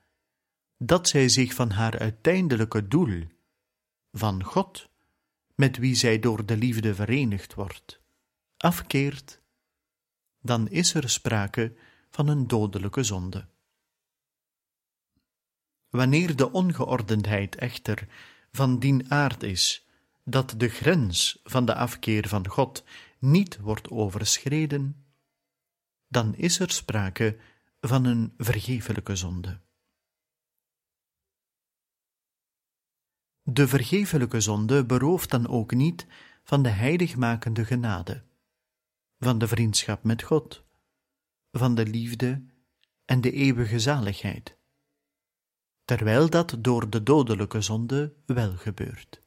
dat 0.78 1.08
zij 1.08 1.28
zich 1.28 1.54
van 1.54 1.70
haar 1.70 1.98
uiteindelijke 1.98 2.88
doel, 2.88 3.22
van 4.12 4.44
God, 4.44 4.88
met 5.54 5.76
wie 5.76 5.94
zij 5.94 6.18
door 6.18 6.46
de 6.46 6.56
liefde 6.56 6.94
verenigd 6.94 7.54
wordt, 7.54 8.00
afkeert, 8.56 9.40
dan 10.40 10.68
is 10.68 10.94
er 10.94 11.10
sprake 11.10 11.74
van 12.10 12.28
een 12.28 12.46
dodelijke 12.46 13.02
zonde. 13.02 13.52
Wanneer 15.94 16.36
de 16.36 16.52
ongeordendheid 16.52 17.54
echter 17.56 18.08
van 18.52 18.78
dien 18.78 19.10
aard 19.10 19.42
is 19.42 19.86
dat 20.24 20.54
de 20.56 20.68
grens 20.68 21.40
van 21.44 21.64
de 21.64 21.74
afkeer 21.74 22.28
van 22.28 22.48
God 22.48 22.84
niet 23.18 23.58
wordt 23.58 23.90
overschreden, 23.90 25.04
dan 26.08 26.34
is 26.34 26.58
er 26.58 26.70
sprake 26.70 27.38
van 27.80 28.04
een 28.04 28.34
vergeeflijke 28.38 29.16
zonde. 29.16 29.60
De 33.42 33.68
vergeeflijke 33.68 34.40
zonde 34.40 34.84
berooft 34.84 35.30
dan 35.30 35.48
ook 35.48 35.74
niet 35.74 36.06
van 36.44 36.62
de 36.62 36.68
heiligmakende 36.68 37.64
genade, 37.64 38.22
van 39.18 39.38
de 39.38 39.48
vriendschap 39.48 40.04
met 40.04 40.22
God, 40.22 40.64
van 41.52 41.74
de 41.74 41.86
liefde 41.86 42.44
en 43.04 43.20
de 43.20 43.32
eeuwige 43.32 43.78
zaligheid, 43.78 44.56
terwijl 45.84 46.30
dat 46.30 46.56
door 46.58 46.90
de 46.90 47.02
dodelijke 47.02 47.60
zonde 47.60 48.14
wel 48.26 48.56
gebeurt. 48.56 49.22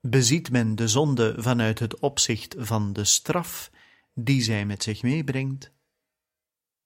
Beziet 0.00 0.50
men 0.50 0.74
de 0.74 0.88
zonde 0.88 1.34
vanuit 1.38 1.78
het 1.78 1.98
opzicht 2.00 2.54
van 2.58 2.92
de 2.92 3.04
straf 3.04 3.70
die 4.14 4.42
zij 4.42 4.66
met 4.66 4.82
zich 4.82 5.02
meebrengt, 5.02 5.72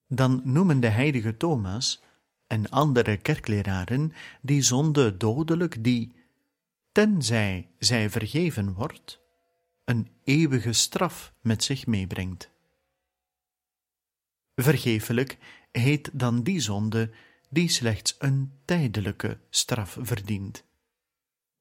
dan 0.06 0.40
noemen 0.44 0.80
de 0.80 0.88
heilige 0.88 1.36
Thomas 1.36 2.02
en 2.46 2.70
andere 2.70 3.16
kerkleraren 3.16 4.12
die 4.42 4.62
zonde 4.62 5.16
dodelijk 5.16 5.84
die, 5.84 6.12
tenzij 6.92 7.70
zij 7.78 8.10
vergeven 8.10 8.72
wordt, 8.72 9.20
een 9.84 10.10
eeuwige 10.24 10.72
straf 10.72 11.34
met 11.40 11.64
zich 11.64 11.86
meebrengt. 11.86 12.50
Vergeeflijk 14.54 15.38
heet 15.78 16.10
dan 16.12 16.42
die 16.42 16.60
zonde 16.60 17.10
die 17.48 17.68
slechts 17.68 18.14
een 18.18 18.52
tijdelijke 18.64 19.40
straf 19.50 19.98
verdient. 20.00 20.64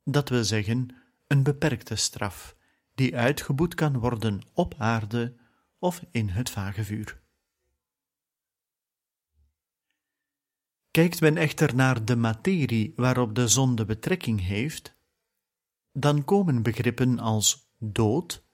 Dat 0.04 0.30
wil 0.30 0.44
zeggen, 0.44 0.96
een 1.28 1.44
beperkte 1.44 1.96
straf, 1.96 2.56
die 2.96 3.18
uitgeboet 3.18 3.76
kan 3.76 3.98
worden 4.00 4.42
op 4.54 4.74
aarde 4.78 5.36
of 5.80 6.04
in 6.12 6.30
het 6.30 6.50
vage 6.50 6.84
vuur. 6.84 7.24
Kijkt 10.92 11.22
men 11.22 11.38
echter 11.38 11.76
naar 11.76 12.06
de 12.06 12.16
materie 12.16 12.94
waarop 12.96 13.36
de 13.36 13.48
zonde 13.48 13.86
betrekking 13.86 14.42
heeft, 14.42 14.96
dan 15.92 16.26
komen 16.26 16.64
begrippen 16.64 17.20
als 17.20 17.74
dood, 17.78 18.46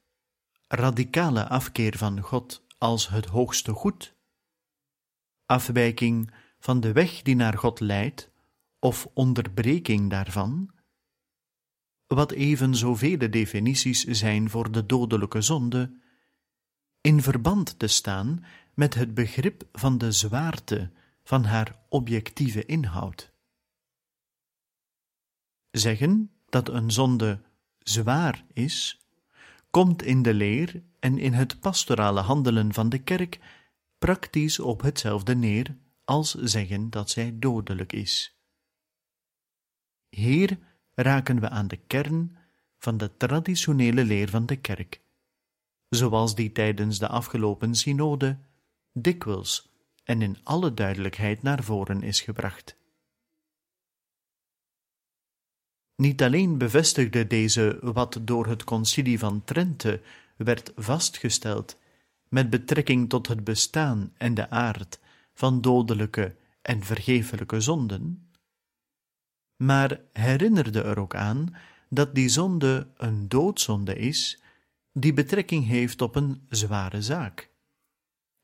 radicale 0.67 1.47
afkeer 1.47 1.97
van 1.97 2.19
God 2.19 2.65
als 2.77 3.09
het 3.09 3.25
hoogste 3.25 3.71
goed, 3.71 4.15
afwijking 5.51 6.31
van 6.59 6.79
de 6.79 6.91
weg 6.91 7.21
die 7.21 7.35
naar 7.35 7.57
God 7.57 7.79
leidt, 7.79 8.29
of 8.79 9.07
onderbreking 9.13 10.09
daarvan, 10.09 10.71
wat 12.07 12.31
even 12.31 12.75
zoveel 12.75 13.29
definities 13.29 14.03
zijn 14.03 14.49
voor 14.49 14.71
de 14.71 14.85
dodelijke 14.85 15.41
zonde, 15.41 15.93
in 17.01 17.21
verband 17.21 17.79
te 17.79 17.87
staan 17.87 18.45
met 18.73 18.93
het 18.93 19.13
begrip 19.13 19.63
van 19.71 19.97
de 19.97 20.11
zwaarte 20.11 20.91
van 21.23 21.43
haar 21.43 21.79
objectieve 21.89 22.65
inhoud. 22.65 23.31
Zeggen 25.71 26.31
dat 26.49 26.69
een 26.69 26.91
zonde 26.91 27.41
zwaar 27.79 28.45
is, 28.53 28.99
komt 29.69 30.03
in 30.03 30.21
de 30.21 30.33
leer 30.33 30.83
en 30.99 31.17
in 31.17 31.33
het 31.33 31.59
pastorale 31.59 32.21
handelen 32.21 32.73
van 32.73 32.89
de 32.89 32.99
kerk 32.99 33.39
praktisch 34.01 34.59
op 34.59 34.81
hetzelfde 34.81 35.35
neer 35.35 35.75
als 36.03 36.33
zeggen 36.33 36.89
dat 36.89 37.09
zij 37.09 37.39
dodelijk 37.39 37.93
is. 37.93 38.37
Hier 40.09 40.59
raken 40.93 41.39
we 41.39 41.49
aan 41.49 41.67
de 41.67 41.77
kern 41.77 42.37
van 42.77 42.97
de 42.97 43.17
traditionele 43.17 44.03
leer 44.03 44.29
van 44.29 44.45
de 44.45 44.55
kerk, 44.55 45.01
zoals 45.89 46.35
die 46.35 46.51
tijdens 46.51 46.99
de 46.99 47.07
afgelopen 47.07 47.75
synode 47.75 48.37
dikwijls 48.93 49.71
en 50.03 50.21
in 50.21 50.37
alle 50.43 50.73
duidelijkheid 50.73 51.41
naar 51.41 51.63
voren 51.63 52.03
is 52.03 52.21
gebracht. 52.21 52.77
Niet 55.95 56.21
alleen 56.21 56.57
bevestigde 56.57 57.27
deze 57.27 57.79
wat 57.81 58.19
door 58.21 58.45
het 58.47 58.63
concilie 58.63 59.19
van 59.19 59.43
Trente 59.43 60.01
werd 60.37 60.71
vastgesteld 60.75 61.79
met 62.31 62.49
betrekking 62.49 63.09
tot 63.09 63.27
het 63.27 63.43
bestaan 63.43 64.13
en 64.17 64.33
de 64.33 64.49
aard 64.49 64.99
van 65.33 65.61
dodelijke 65.61 66.35
en 66.61 66.83
vergeeflijke 66.83 67.61
zonden, 67.61 68.29
maar 69.55 70.01
herinnerde 70.13 70.81
er 70.81 70.99
ook 70.99 71.15
aan 71.15 71.55
dat 71.89 72.15
die 72.15 72.29
zonde 72.29 72.87
een 72.97 73.29
doodzonde 73.29 73.95
is, 73.95 74.41
die 74.93 75.13
betrekking 75.13 75.65
heeft 75.65 76.01
op 76.01 76.15
een 76.15 76.45
zware 76.49 77.01
zaak, 77.01 77.51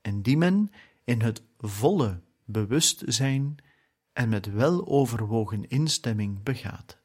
en 0.01 0.21
die 0.21 0.37
men 0.37 0.71
in 1.03 1.21
het 1.21 1.43
volle 1.57 2.21
bewustzijn 2.45 3.57
en 4.13 4.29
met 4.29 4.51
weloverwogen 4.51 5.69
instemming 5.69 6.43
begaat. 6.43 6.97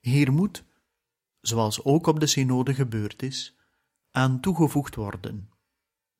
Hier 0.00 0.32
moet, 0.32 0.64
zoals 1.46 1.84
ook 1.84 2.06
op 2.06 2.20
de 2.20 2.26
synode 2.26 2.74
gebeurd 2.74 3.22
is, 3.22 3.56
aan 4.10 4.40
toegevoegd 4.40 4.94
worden 4.94 5.52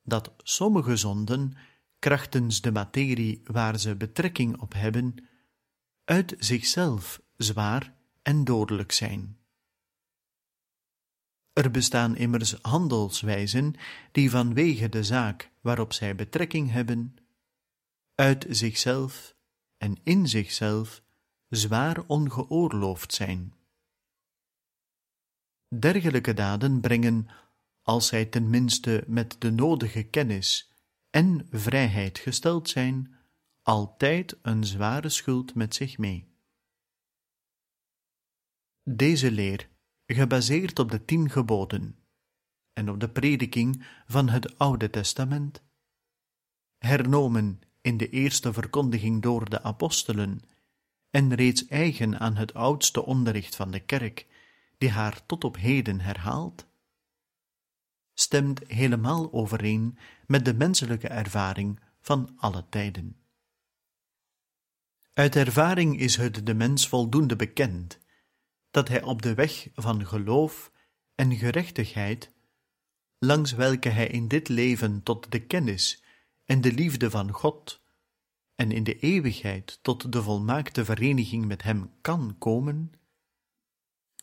dat 0.05 0.33
sommige 0.39 0.97
zonden, 0.97 1.55
krachtens 1.99 2.61
de 2.61 2.73
materie 2.73 3.43
waar 3.45 3.79
ze 3.79 3.97
betrekking 3.97 4.61
op 4.61 4.73
hebben, 4.73 5.15
uit 6.05 6.35
zichzelf 6.39 7.23
zwaar 7.37 7.95
en 8.23 8.45
dodelijk 8.45 8.93
zijn. 8.93 9.39
Er 11.53 11.71
bestaan 11.71 12.17
immers 12.17 12.53
handelswijzen 12.63 13.75
die 14.13 14.31
vanwege 14.31 14.89
de 14.89 15.05
zaak 15.05 15.51
waarop 15.61 15.93
zij 15.93 16.15
betrekking 16.15 16.71
hebben, 16.71 17.17
uit 18.15 18.47
zichzelf 18.49 19.35
en 19.77 19.97
in 20.03 20.29
zichzelf 20.29 21.03
zwaar 21.49 22.05
ongeoorloofd 22.07 23.15
zijn. 23.15 23.55
Dergelijke 25.79 26.35
daden 26.35 26.81
brengen, 26.81 27.29
als 27.83 28.07
zij 28.07 28.25
tenminste 28.25 29.05
met 29.07 29.37
de 29.39 29.51
nodige 29.51 30.03
kennis 30.03 30.73
en 31.11 31.47
vrijheid 31.51 32.19
gesteld 32.19 32.69
zijn, 32.69 33.15
altijd 33.63 34.39
een 34.43 34.65
zware 34.65 35.09
schuld 35.09 35.55
met 35.55 35.75
zich 35.75 35.99
mee. 35.99 36.33
Deze 38.83 39.31
leer 39.31 39.69
gebaseerd 40.07 40.79
op 40.79 40.91
de 40.91 41.05
tien 41.05 41.31
geboden 41.31 41.99
en 42.73 42.91
op 42.91 43.01
de 43.01 43.09
prediking 43.09 43.87
van 44.07 44.29
het 44.29 44.59
Oude 44.59 44.91
Testament, 44.91 45.63
hernomen 46.79 47.61
in 47.81 47.97
de 47.97 48.09
eerste 48.09 48.53
verkondiging 48.53 49.23
door 49.23 49.51
de 49.51 49.63
apostelen 49.63 50.41
en 51.11 51.35
reeds 51.35 51.67
eigen 51.67 52.21
aan 52.21 52.37
het 52.37 52.55
oudste 52.55 53.05
onderricht 53.05 53.57
van 53.57 53.71
de 53.71 53.81
kerk, 53.81 54.27
die 54.85 54.93
haar 54.93 55.27
tot 55.27 55.45
op 55.45 55.57
heden 55.57 56.01
herhaalt, 56.01 56.67
stemt 58.15 58.61
helemaal 58.67 59.33
overeen 59.33 59.99
met 60.27 60.45
de 60.45 60.55
menselijke 60.55 61.09
ervaring 61.09 61.81
van 62.01 62.35
alle 62.37 62.65
tijden. 62.69 63.17
Uit 65.13 65.37
ervaring 65.37 66.01
is 66.01 66.17
het 66.17 66.47
de 66.47 66.55
mens 66.55 66.89
voldoende 66.89 67.37
bekend 67.37 67.99
dat 68.71 68.89
hij 68.89 69.03
op 69.03 69.23
de 69.23 69.35
weg 69.35 69.69
van 69.75 70.07
geloof 70.07 70.73
en 71.15 71.37
gerechtigheid, 71.37 72.31
langs 73.19 73.53
welke 73.53 73.89
hij 73.89 74.07
in 74.07 74.29
dit 74.29 74.49
leven 74.49 75.03
tot 75.03 75.31
de 75.31 75.41
kennis 75.47 76.03
en 76.45 76.61
de 76.61 76.73
liefde 76.73 77.11
van 77.11 77.31
God 77.31 77.81
en 78.55 78.73
in 78.73 78.85
de 78.85 78.99
eeuwigheid 78.99 79.79
tot 79.83 80.13
de 80.13 80.23
volmaakte 80.23 80.85
vereniging 80.85 81.47
met 81.47 81.63
Hem 81.63 81.91
kan 82.01 82.37
komen, 82.39 82.93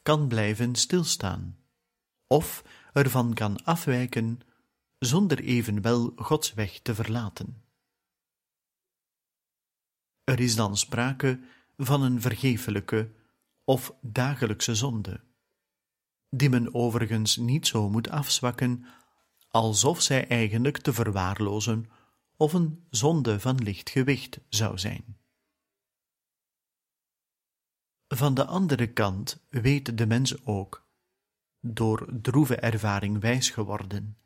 kan 0.02 0.28
blijven 0.28 0.76
stilstaan, 0.76 1.58
of 2.28 2.64
ervan 2.94 3.34
kan 3.34 3.64
afwijken 3.64 4.40
zonder 5.00 5.40
evenwel 5.40 6.12
Gods 6.16 6.54
weg 6.54 6.80
te 6.80 6.96
verlaten. 6.96 7.64
Er 10.24 10.40
is 10.40 10.56
dan 10.56 10.78
sprake 10.78 11.40
van 11.78 12.02
een 12.02 12.22
vergeeflijke 12.22 13.12
of 13.64 13.94
dagelijkse 14.02 14.76
zonde, 14.76 15.24
die 16.30 16.50
men 16.50 16.74
overigens 16.74 17.38
niet 17.38 17.68
zo 17.68 17.90
moet 17.90 18.10
afzwakken 18.10 18.86
alsof 19.50 20.02
zij 20.02 20.28
eigenlijk 20.28 20.78
te 20.78 20.94
verwaarlozen 20.94 21.90
of 22.38 22.54
een 22.54 22.86
zonde 22.90 23.40
van 23.40 23.64
licht 23.64 23.90
gewicht 23.90 24.40
zou 24.50 24.78
zijn. 24.78 25.21
Van 28.14 28.34
de 28.34 28.46
andere 28.46 28.88
kant 28.88 29.46
weet 29.50 29.98
de 29.98 30.06
mens 30.06 30.46
ook, 30.46 30.88
door 31.60 32.08
droeve 32.22 32.56
ervaring 32.56 33.20
wijs 33.20 33.50
geworden, 33.50 34.18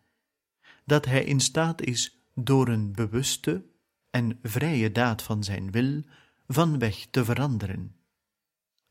dat 0.85 1.05
hij 1.05 1.23
in 1.23 1.39
staat 1.39 1.81
is 1.81 2.25
door 2.33 2.67
een 2.67 2.91
bewuste 2.91 3.65
en 4.09 4.39
vrije 4.41 4.91
daad 4.91 5.21
van 5.21 5.43
zijn 5.43 5.71
wil 5.71 6.03
van 6.47 6.79
weg 6.79 7.07
te 7.11 7.25
veranderen 7.25 7.95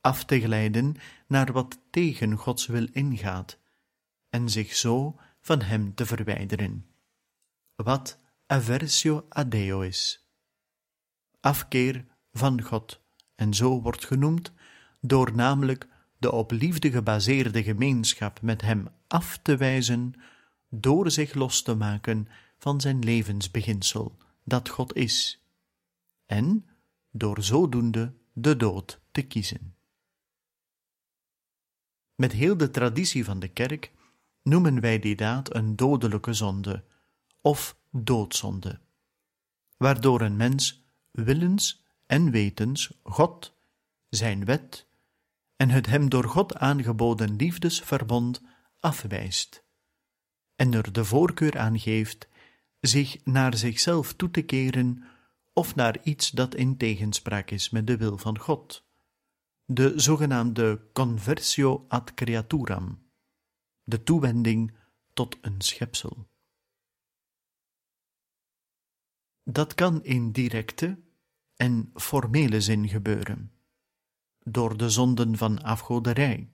af 0.05 0.25
te 0.25 0.41
glijden 0.41 0.97
naar 1.27 1.53
wat 1.53 1.79
tegen 1.91 2.37
Gods 2.37 2.67
wil 2.67 2.87
ingaat, 2.93 3.59
en 4.29 4.51
zich 4.51 4.75
zo 4.75 5.21
van 5.41 5.63
Hem 5.63 5.95
te 5.95 6.07
verwijderen. 6.07 6.87
Wat 7.75 8.19
aversio 8.47 9.27
a 9.37 9.45
Deo 9.45 9.81
is. 9.81 10.29
Afkeer 11.41 12.05
van 12.33 12.63
God, 12.63 13.01
en 13.35 13.55
zo 13.55 13.81
wordt 13.81 14.05
genoemd, 14.05 14.53
door 15.07 15.35
namelijk 15.35 15.89
de 16.19 16.33
op 16.33 16.51
liefde 16.51 16.91
gebaseerde 16.91 17.63
gemeenschap 17.63 18.43
met 18.43 18.61
Hem 18.61 18.89
af 19.07 19.39
te 19.43 19.57
wijzen, 19.57 20.15
door 20.71 21.11
zich 21.11 21.35
los 21.35 21.63
te 21.63 21.75
maken 21.75 22.29
van 22.59 22.81
zijn 22.81 22.99
levensbeginsel, 22.99 24.17
dat 24.45 24.69
God 24.69 24.95
is, 24.95 25.45
en 26.27 26.67
door 27.11 27.43
zodoende 27.43 28.13
de 28.33 28.57
dood 28.57 29.01
te 29.11 29.23
kiezen. 29.23 29.75
Met 32.15 32.33
heel 32.33 32.57
de 32.57 32.71
traditie 32.71 33.25
van 33.25 33.39
de 33.39 33.49
kerk 33.49 33.93
noemen 34.43 34.81
wij 34.81 34.99
die 34.99 35.17
daad 35.17 35.55
een 35.55 35.77
dodelijke 35.77 36.33
zonde 36.33 36.85
of 37.41 37.77
doodzonde, 37.91 38.81
waardoor 39.77 40.21
een 40.21 40.37
mens 40.37 40.85
willens 41.11 41.85
en 42.07 42.31
wetens 42.31 43.01
God, 43.03 43.55
zijn 44.09 44.45
wet 44.45 44.87
en 45.57 45.71
het 45.71 45.87
hem 45.87 46.09
door 46.09 46.25
God 46.25 46.57
aangeboden 46.57 47.37
liefdesverbond 47.37 48.43
afwijst. 48.81 49.65
En 50.55 50.75
er 50.75 50.93
de 50.93 51.05
voorkeur 51.05 51.59
aan 51.59 51.79
geeft 51.79 52.29
zich 52.81 53.25
naar 53.25 53.57
zichzelf 53.57 54.13
toe 54.13 54.31
te 54.31 54.43
keren 54.43 55.05
of 55.53 55.75
naar 55.75 56.03
iets 56.03 56.31
dat 56.31 56.55
in 56.55 56.77
tegenspraak 56.77 57.51
is 57.51 57.71
met 57.71 57.87
de 57.87 57.97
wil 57.97 58.19
van 58.19 58.39
God. 58.39 58.87
De 59.65 59.93
zogenaamde 59.97 60.91
conversio 60.93 61.85
ad 61.89 62.15
creaturam, 62.15 63.11
de 63.83 64.03
toewending 64.03 64.77
tot 65.13 65.39
een 65.41 65.61
schepsel. 65.61 66.29
Dat 69.43 69.75
kan 69.75 70.05
in 70.05 70.33
directe 70.33 71.03
en 71.57 71.91
formele 71.95 72.61
zin 72.61 72.89
gebeuren, 72.89 73.53
door 74.45 74.77
de 74.77 74.91
zonden 74.91 75.37
van 75.37 75.63
afgoderij, 75.63 76.51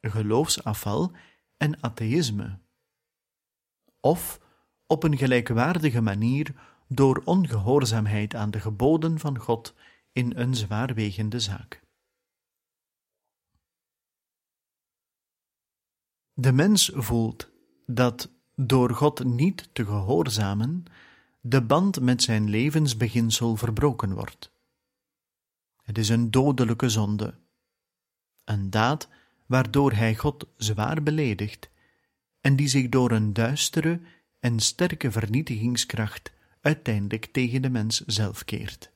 geloofsafval 0.00 1.12
en 1.56 1.82
atheïsme, 1.82 2.58
of 4.00 4.40
op 4.86 5.02
een 5.02 5.16
gelijkwaardige 5.16 6.00
manier 6.00 6.54
door 6.88 7.22
ongehoorzaamheid 7.24 8.34
aan 8.34 8.50
de 8.50 8.60
geboden 8.60 9.18
van 9.18 9.38
God 9.38 9.74
in 10.12 10.32
een 10.36 10.54
zwaarwegende 10.54 11.40
zaak. 11.40 11.82
De 16.32 16.52
mens 16.52 16.90
voelt 16.94 17.50
dat 17.86 18.30
door 18.54 18.90
God 18.90 19.24
niet 19.24 19.68
te 19.72 19.84
gehoorzamen 19.84 20.84
de 21.40 21.62
band 21.62 22.00
met 22.00 22.22
zijn 22.22 22.50
levensbeginsel 22.50 23.56
verbroken 23.56 24.14
wordt. 24.14 24.53
Het 25.84 25.98
is 25.98 26.08
een 26.08 26.30
dodelijke 26.30 26.88
zonde, 26.88 27.34
een 28.44 28.70
daad 28.70 29.08
waardoor 29.46 29.92
hij 29.92 30.14
God 30.14 30.46
zwaar 30.56 31.02
beledigt 31.02 31.70
en 32.40 32.56
die 32.56 32.68
zich 32.68 32.88
door 32.88 33.10
een 33.10 33.32
duistere 33.32 34.00
en 34.40 34.60
sterke 34.60 35.10
vernietigingskracht 35.10 36.32
uiteindelijk 36.60 37.26
tegen 37.26 37.62
de 37.62 37.70
mens 37.70 38.00
zelf 38.00 38.44
keert. 38.44 38.92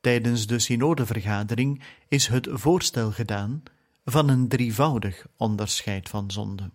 Tijdens 0.00 0.46
de 0.46 0.58
synodevergadering 0.58 1.82
is 2.08 2.26
het 2.26 2.48
voorstel 2.50 3.12
gedaan 3.12 3.62
van 4.04 4.28
een 4.28 4.48
drievoudig 4.48 5.26
onderscheid 5.36 6.08
van 6.08 6.30
zonde. 6.30 6.70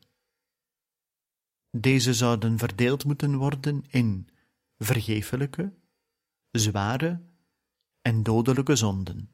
Deze 1.77 2.13
zouden 2.13 2.57
verdeeld 2.57 3.05
moeten 3.05 3.35
worden 3.35 3.85
in 3.89 4.29
vergeeflijke, 4.77 5.73
zware 6.51 7.21
en 8.01 8.23
dodelijke 8.23 8.75
zonden. 8.75 9.31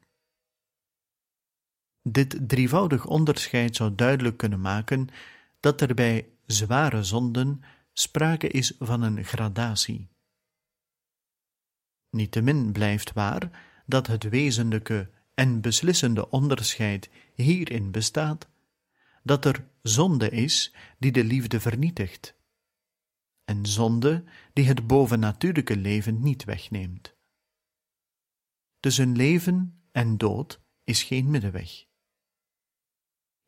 Dit 2.02 2.48
drievoudig 2.48 3.06
onderscheid 3.06 3.76
zou 3.76 3.94
duidelijk 3.94 4.36
kunnen 4.36 4.60
maken 4.60 5.08
dat 5.60 5.80
er 5.80 5.94
bij 5.94 6.28
zware 6.46 7.02
zonden 7.02 7.62
sprake 7.92 8.48
is 8.48 8.74
van 8.78 9.02
een 9.02 9.24
gradatie. 9.24 10.08
Niettemin 12.10 12.72
blijft 12.72 13.12
waar 13.12 13.66
dat 13.86 14.06
het 14.06 14.22
wezenlijke 14.22 15.10
en 15.34 15.60
beslissende 15.60 16.30
onderscheid 16.30 17.10
hierin 17.34 17.90
bestaat 17.90 18.48
dat 19.22 19.44
er 19.44 19.64
zonde 19.82 20.30
is 20.30 20.74
die 20.98 21.12
de 21.12 21.24
liefde 21.24 21.60
vernietigt, 21.60 22.34
en 23.48 23.66
zonde 23.66 24.24
die 24.52 24.64
het 24.64 24.86
bovennatuurlijke 24.86 25.76
leven 25.76 26.22
niet 26.22 26.44
wegneemt. 26.44 27.16
Tussen 28.80 29.16
leven 29.16 29.82
en 29.92 30.16
dood 30.16 30.60
is 30.84 31.02
geen 31.02 31.30
middenweg. 31.30 31.86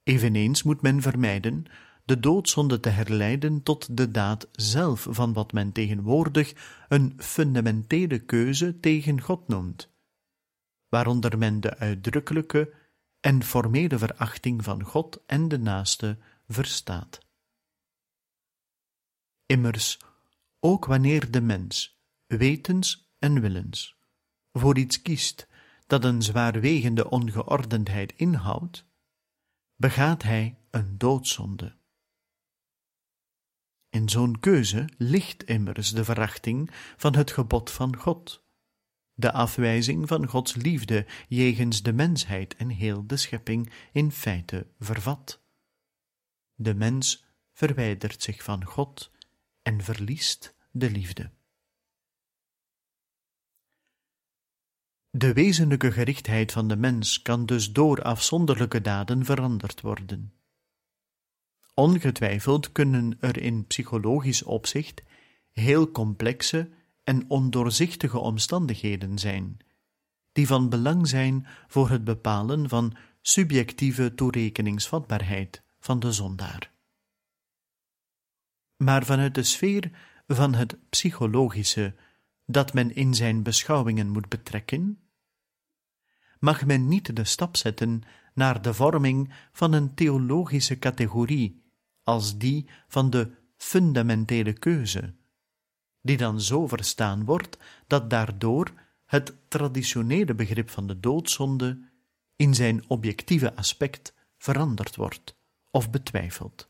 Eveneens 0.02 0.62
moet 0.62 0.82
men 0.82 1.02
vermijden 1.02 1.64
de 2.04 2.20
doodzonde 2.20 2.80
te 2.80 2.88
herleiden 2.88 3.62
tot 3.62 3.96
de 3.96 4.10
daad 4.10 4.48
zelf 4.52 5.06
van 5.10 5.32
wat 5.32 5.52
men 5.52 5.72
tegenwoordig 5.72 6.54
een 6.88 7.12
fundamentele 7.16 8.18
keuze 8.18 8.80
tegen 8.80 9.20
God 9.20 9.48
noemt, 9.48 9.92
waaronder 10.88 11.38
men 11.38 11.60
de 11.60 11.76
uitdrukkelijke 11.76 12.74
en 13.20 13.42
formele 13.42 13.98
verachting 13.98 14.64
van 14.64 14.82
God 14.82 15.22
en 15.26 15.48
de 15.48 15.58
naaste 15.58 16.18
verstaat. 16.46 17.29
Immers, 19.50 19.98
ook 20.60 20.84
wanneer 20.84 21.30
de 21.30 21.40
mens, 21.40 22.02
wetens 22.26 23.12
en 23.18 23.40
willens, 23.40 23.98
voor 24.52 24.78
iets 24.78 25.02
kiest 25.02 25.48
dat 25.86 26.04
een 26.04 26.22
zwaarwegende 26.22 27.10
ongeordendheid 27.10 28.12
inhoudt, 28.16 28.84
begaat 29.76 30.22
hij 30.22 30.58
een 30.70 30.98
doodzonde. 30.98 31.76
In 33.88 34.08
zo'n 34.08 34.40
keuze 34.40 34.88
ligt 34.96 35.42
immers 35.42 35.90
de 35.90 36.04
verachting 36.04 36.70
van 36.96 37.14
het 37.14 37.30
gebod 37.30 37.70
van 37.70 37.96
God, 37.96 38.44
de 39.14 39.32
afwijzing 39.32 40.08
van 40.08 40.26
Gods 40.26 40.54
liefde 40.54 41.06
jegens 41.28 41.82
de 41.82 41.92
mensheid 41.92 42.56
en 42.56 42.68
heel 42.68 43.06
de 43.06 43.16
schepping 43.16 43.72
in 43.92 44.12
feite 44.12 44.66
vervat. 44.78 45.42
De 46.54 46.74
mens 46.74 47.24
verwijdert 47.52 48.22
zich 48.22 48.42
van 48.42 48.64
God 48.64 49.10
en 49.70 49.82
verliest 49.82 50.54
de 50.70 50.90
liefde. 50.90 51.30
De 55.10 55.32
wezenlijke 55.32 55.92
gerichtheid 55.92 56.52
van 56.52 56.68
de 56.68 56.76
mens 56.76 57.22
kan 57.22 57.46
dus 57.46 57.72
door 57.72 58.02
afzonderlijke 58.02 58.80
daden 58.80 59.24
veranderd 59.24 59.80
worden. 59.80 60.32
Ongetwijfeld 61.74 62.72
kunnen 62.72 63.16
er 63.20 63.42
in 63.42 63.66
psychologisch 63.66 64.42
opzicht 64.42 65.02
heel 65.52 65.90
complexe 65.90 66.70
en 67.04 67.30
ondoorzichtige 67.30 68.18
omstandigheden 68.18 69.18
zijn, 69.18 69.56
die 70.32 70.46
van 70.46 70.68
belang 70.68 71.08
zijn 71.08 71.46
voor 71.68 71.90
het 71.90 72.04
bepalen 72.04 72.68
van 72.68 72.96
subjectieve 73.20 74.14
toerekeningsvatbaarheid 74.14 75.62
van 75.78 76.00
de 76.00 76.12
zondaar. 76.12 76.78
Maar 78.82 79.04
vanuit 79.04 79.34
de 79.34 79.42
sfeer 79.42 79.90
van 80.26 80.54
het 80.54 80.76
psychologische 80.90 81.94
dat 82.46 82.72
men 82.72 82.94
in 82.94 83.14
zijn 83.14 83.42
beschouwingen 83.42 84.08
moet 84.08 84.28
betrekken, 84.28 85.00
mag 86.38 86.66
men 86.66 86.88
niet 86.88 87.16
de 87.16 87.24
stap 87.24 87.56
zetten 87.56 88.02
naar 88.34 88.62
de 88.62 88.74
vorming 88.74 89.34
van 89.52 89.72
een 89.72 89.94
theologische 89.94 90.78
categorie 90.78 91.62
als 92.02 92.38
die 92.38 92.68
van 92.88 93.10
de 93.10 93.30
fundamentele 93.56 94.52
keuze, 94.52 95.14
die 96.00 96.16
dan 96.16 96.40
zo 96.40 96.66
verstaan 96.66 97.24
wordt 97.24 97.58
dat 97.86 98.10
daardoor 98.10 98.72
het 99.06 99.34
traditionele 99.48 100.34
begrip 100.34 100.70
van 100.70 100.86
de 100.86 101.00
doodzonde 101.00 101.88
in 102.36 102.54
zijn 102.54 102.88
objectieve 102.88 103.54
aspect 103.54 104.14
veranderd 104.38 104.96
wordt 104.96 105.36
of 105.70 105.90
betwijfeld. 105.90 106.69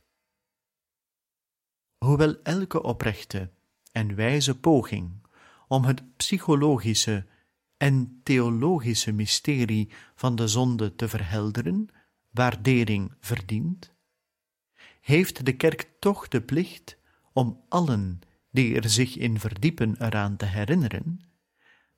Hoewel 2.05 2.43
elke 2.43 2.83
oprechte 2.83 3.51
en 3.93 4.15
wijze 4.15 4.59
poging 4.59 5.27
om 5.69 5.85
het 5.85 6.17
psychologische 6.17 7.27
en 7.77 8.21
theologische 8.23 9.13
mysterie 9.13 9.93
van 10.15 10.37
de 10.37 10.49
zonde 10.49 10.95
te 10.95 11.09
verhelderen, 11.09 11.89
waardering 12.31 13.15
verdient, 13.21 13.93
heeft 15.01 15.47
de 15.47 15.57
kerk 15.57 15.91
toch 15.99 16.29
de 16.29 16.41
plicht 16.41 16.97
om 17.33 17.65
allen 17.69 18.21
die 18.51 18.81
er 18.81 18.89
zich 18.89 19.17
in 19.17 19.39
verdiepen 19.41 19.95
eraan 19.99 20.37
te 20.37 20.47
herinneren, 20.47 21.21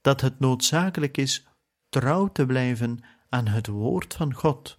dat 0.00 0.20
het 0.20 0.38
noodzakelijk 0.38 1.16
is 1.16 1.46
trouw 1.88 2.28
te 2.28 2.46
blijven 2.46 3.00
aan 3.28 3.46
het 3.46 3.66
woord 3.66 4.14
van 4.14 4.34
God, 4.34 4.78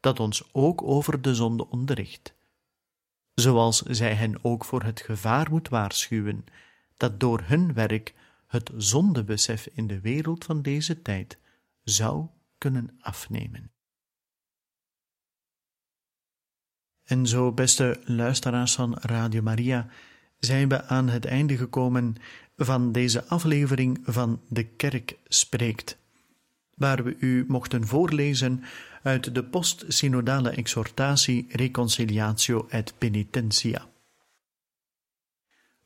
dat 0.00 0.20
ons 0.20 0.48
ook 0.52 0.82
over 0.82 1.22
de 1.22 1.34
zonde 1.34 1.68
onderricht, 1.70 2.34
zoals 3.34 3.82
zij 3.82 4.14
hen 4.14 4.44
ook 4.44 4.64
voor 4.64 4.82
het 4.82 5.00
gevaar 5.00 5.50
moet 5.50 5.68
waarschuwen, 5.68 6.44
dat 6.96 7.20
door 7.20 7.42
hun 7.44 7.74
werk 7.74 8.14
het 8.46 8.70
zondebesef 8.76 9.68
in 9.72 9.86
de 9.86 10.00
wereld 10.00 10.44
van 10.44 10.62
deze 10.62 11.02
tijd 11.02 11.38
zou 11.82 12.26
kunnen 12.58 12.96
afnemen. 13.00 13.72
En 17.04 17.26
zo, 17.26 17.52
beste 17.52 18.00
luisteraars 18.04 18.74
van 18.74 18.94
Radio 19.00 19.42
Maria, 19.42 19.86
zijn 20.38 20.68
we 20.68 20.84
aan 20.84 21.08
het 21.08 21.24
einde 21.24 21.56
gekomen 21.56 22.16
van 22.56 22.92
deze 22.92 23.24
aflevering 23.24 24.00
van 24.04 24.40
De 24.48 24.64
Kerk 24.64 25.18
Spreekt, 25.24 25.98
waar 26.74 27.04
we 27.04 27.16
u 27.18 27.44
mochten 27.48 27.86
voorlezen 27.86 28.64
uit 29.04 29.34
de 29.34 29.44
post-synodale 29.44 30.50
exhortatie 30.50 31.46
Reconciliatio 31.48 32.66
et 32.68 32.94
Penitentia. 32.98 33.88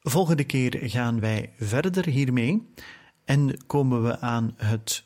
Volgende 0.01 0.45
keer 0.45 0.79
gaan 0.91 1.21
wij 1.21 1.53
verder 1.59 2.07
hiermee 2.07 2.73
en 3.25 3.67
komen 3.67 4.03
we 4.03 4.21
aan 4.21 4.55
het 4.57 5.05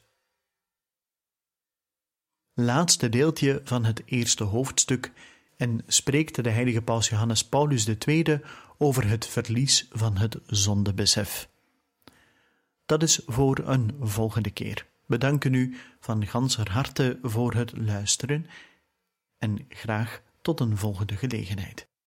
laatste 2.54 3.08
deeltje 3.08 3.60
van 3.64 3.84
het 3.84 4.02
eerste 4.04 4.44
hoofdstuk 4.44 5.12
en 5.56 5.82
spreekt 5.86 6.44
de 6.44 6.50
heilige 6.50 6.82
paus 6.82 7.08
Johannes 7.08 7.44
Paulus 7.44 7.88
II 8.06 8.40
over 8.78 9.08
het 9.08 9.26
verlies 9.26 9.88
van 9.90 10.16
het 10.16 10.38
zondebesef. 10.46 11.48
Dat 12.86 13.02
is 13.02 13.20
voor 13.26 13.58
een 13.58 13.96
volgende 14.00 14.50
keer. 14.50 14.90
Bedanken 15.12 15.54
u 15.54 15.76
van 16.00 16.26
ganser 16.26 16.70
harte 16.70 17.18
voor 17.22 17.54
het 17.54 17.76
luisteren 17.76 18.46
en 19.38 19.66
graag 19.68 20.22
tot 20.42 20.60
een 20.60 20.76
volgende 20.76 21.16
gelegenheid. 21.16 21.91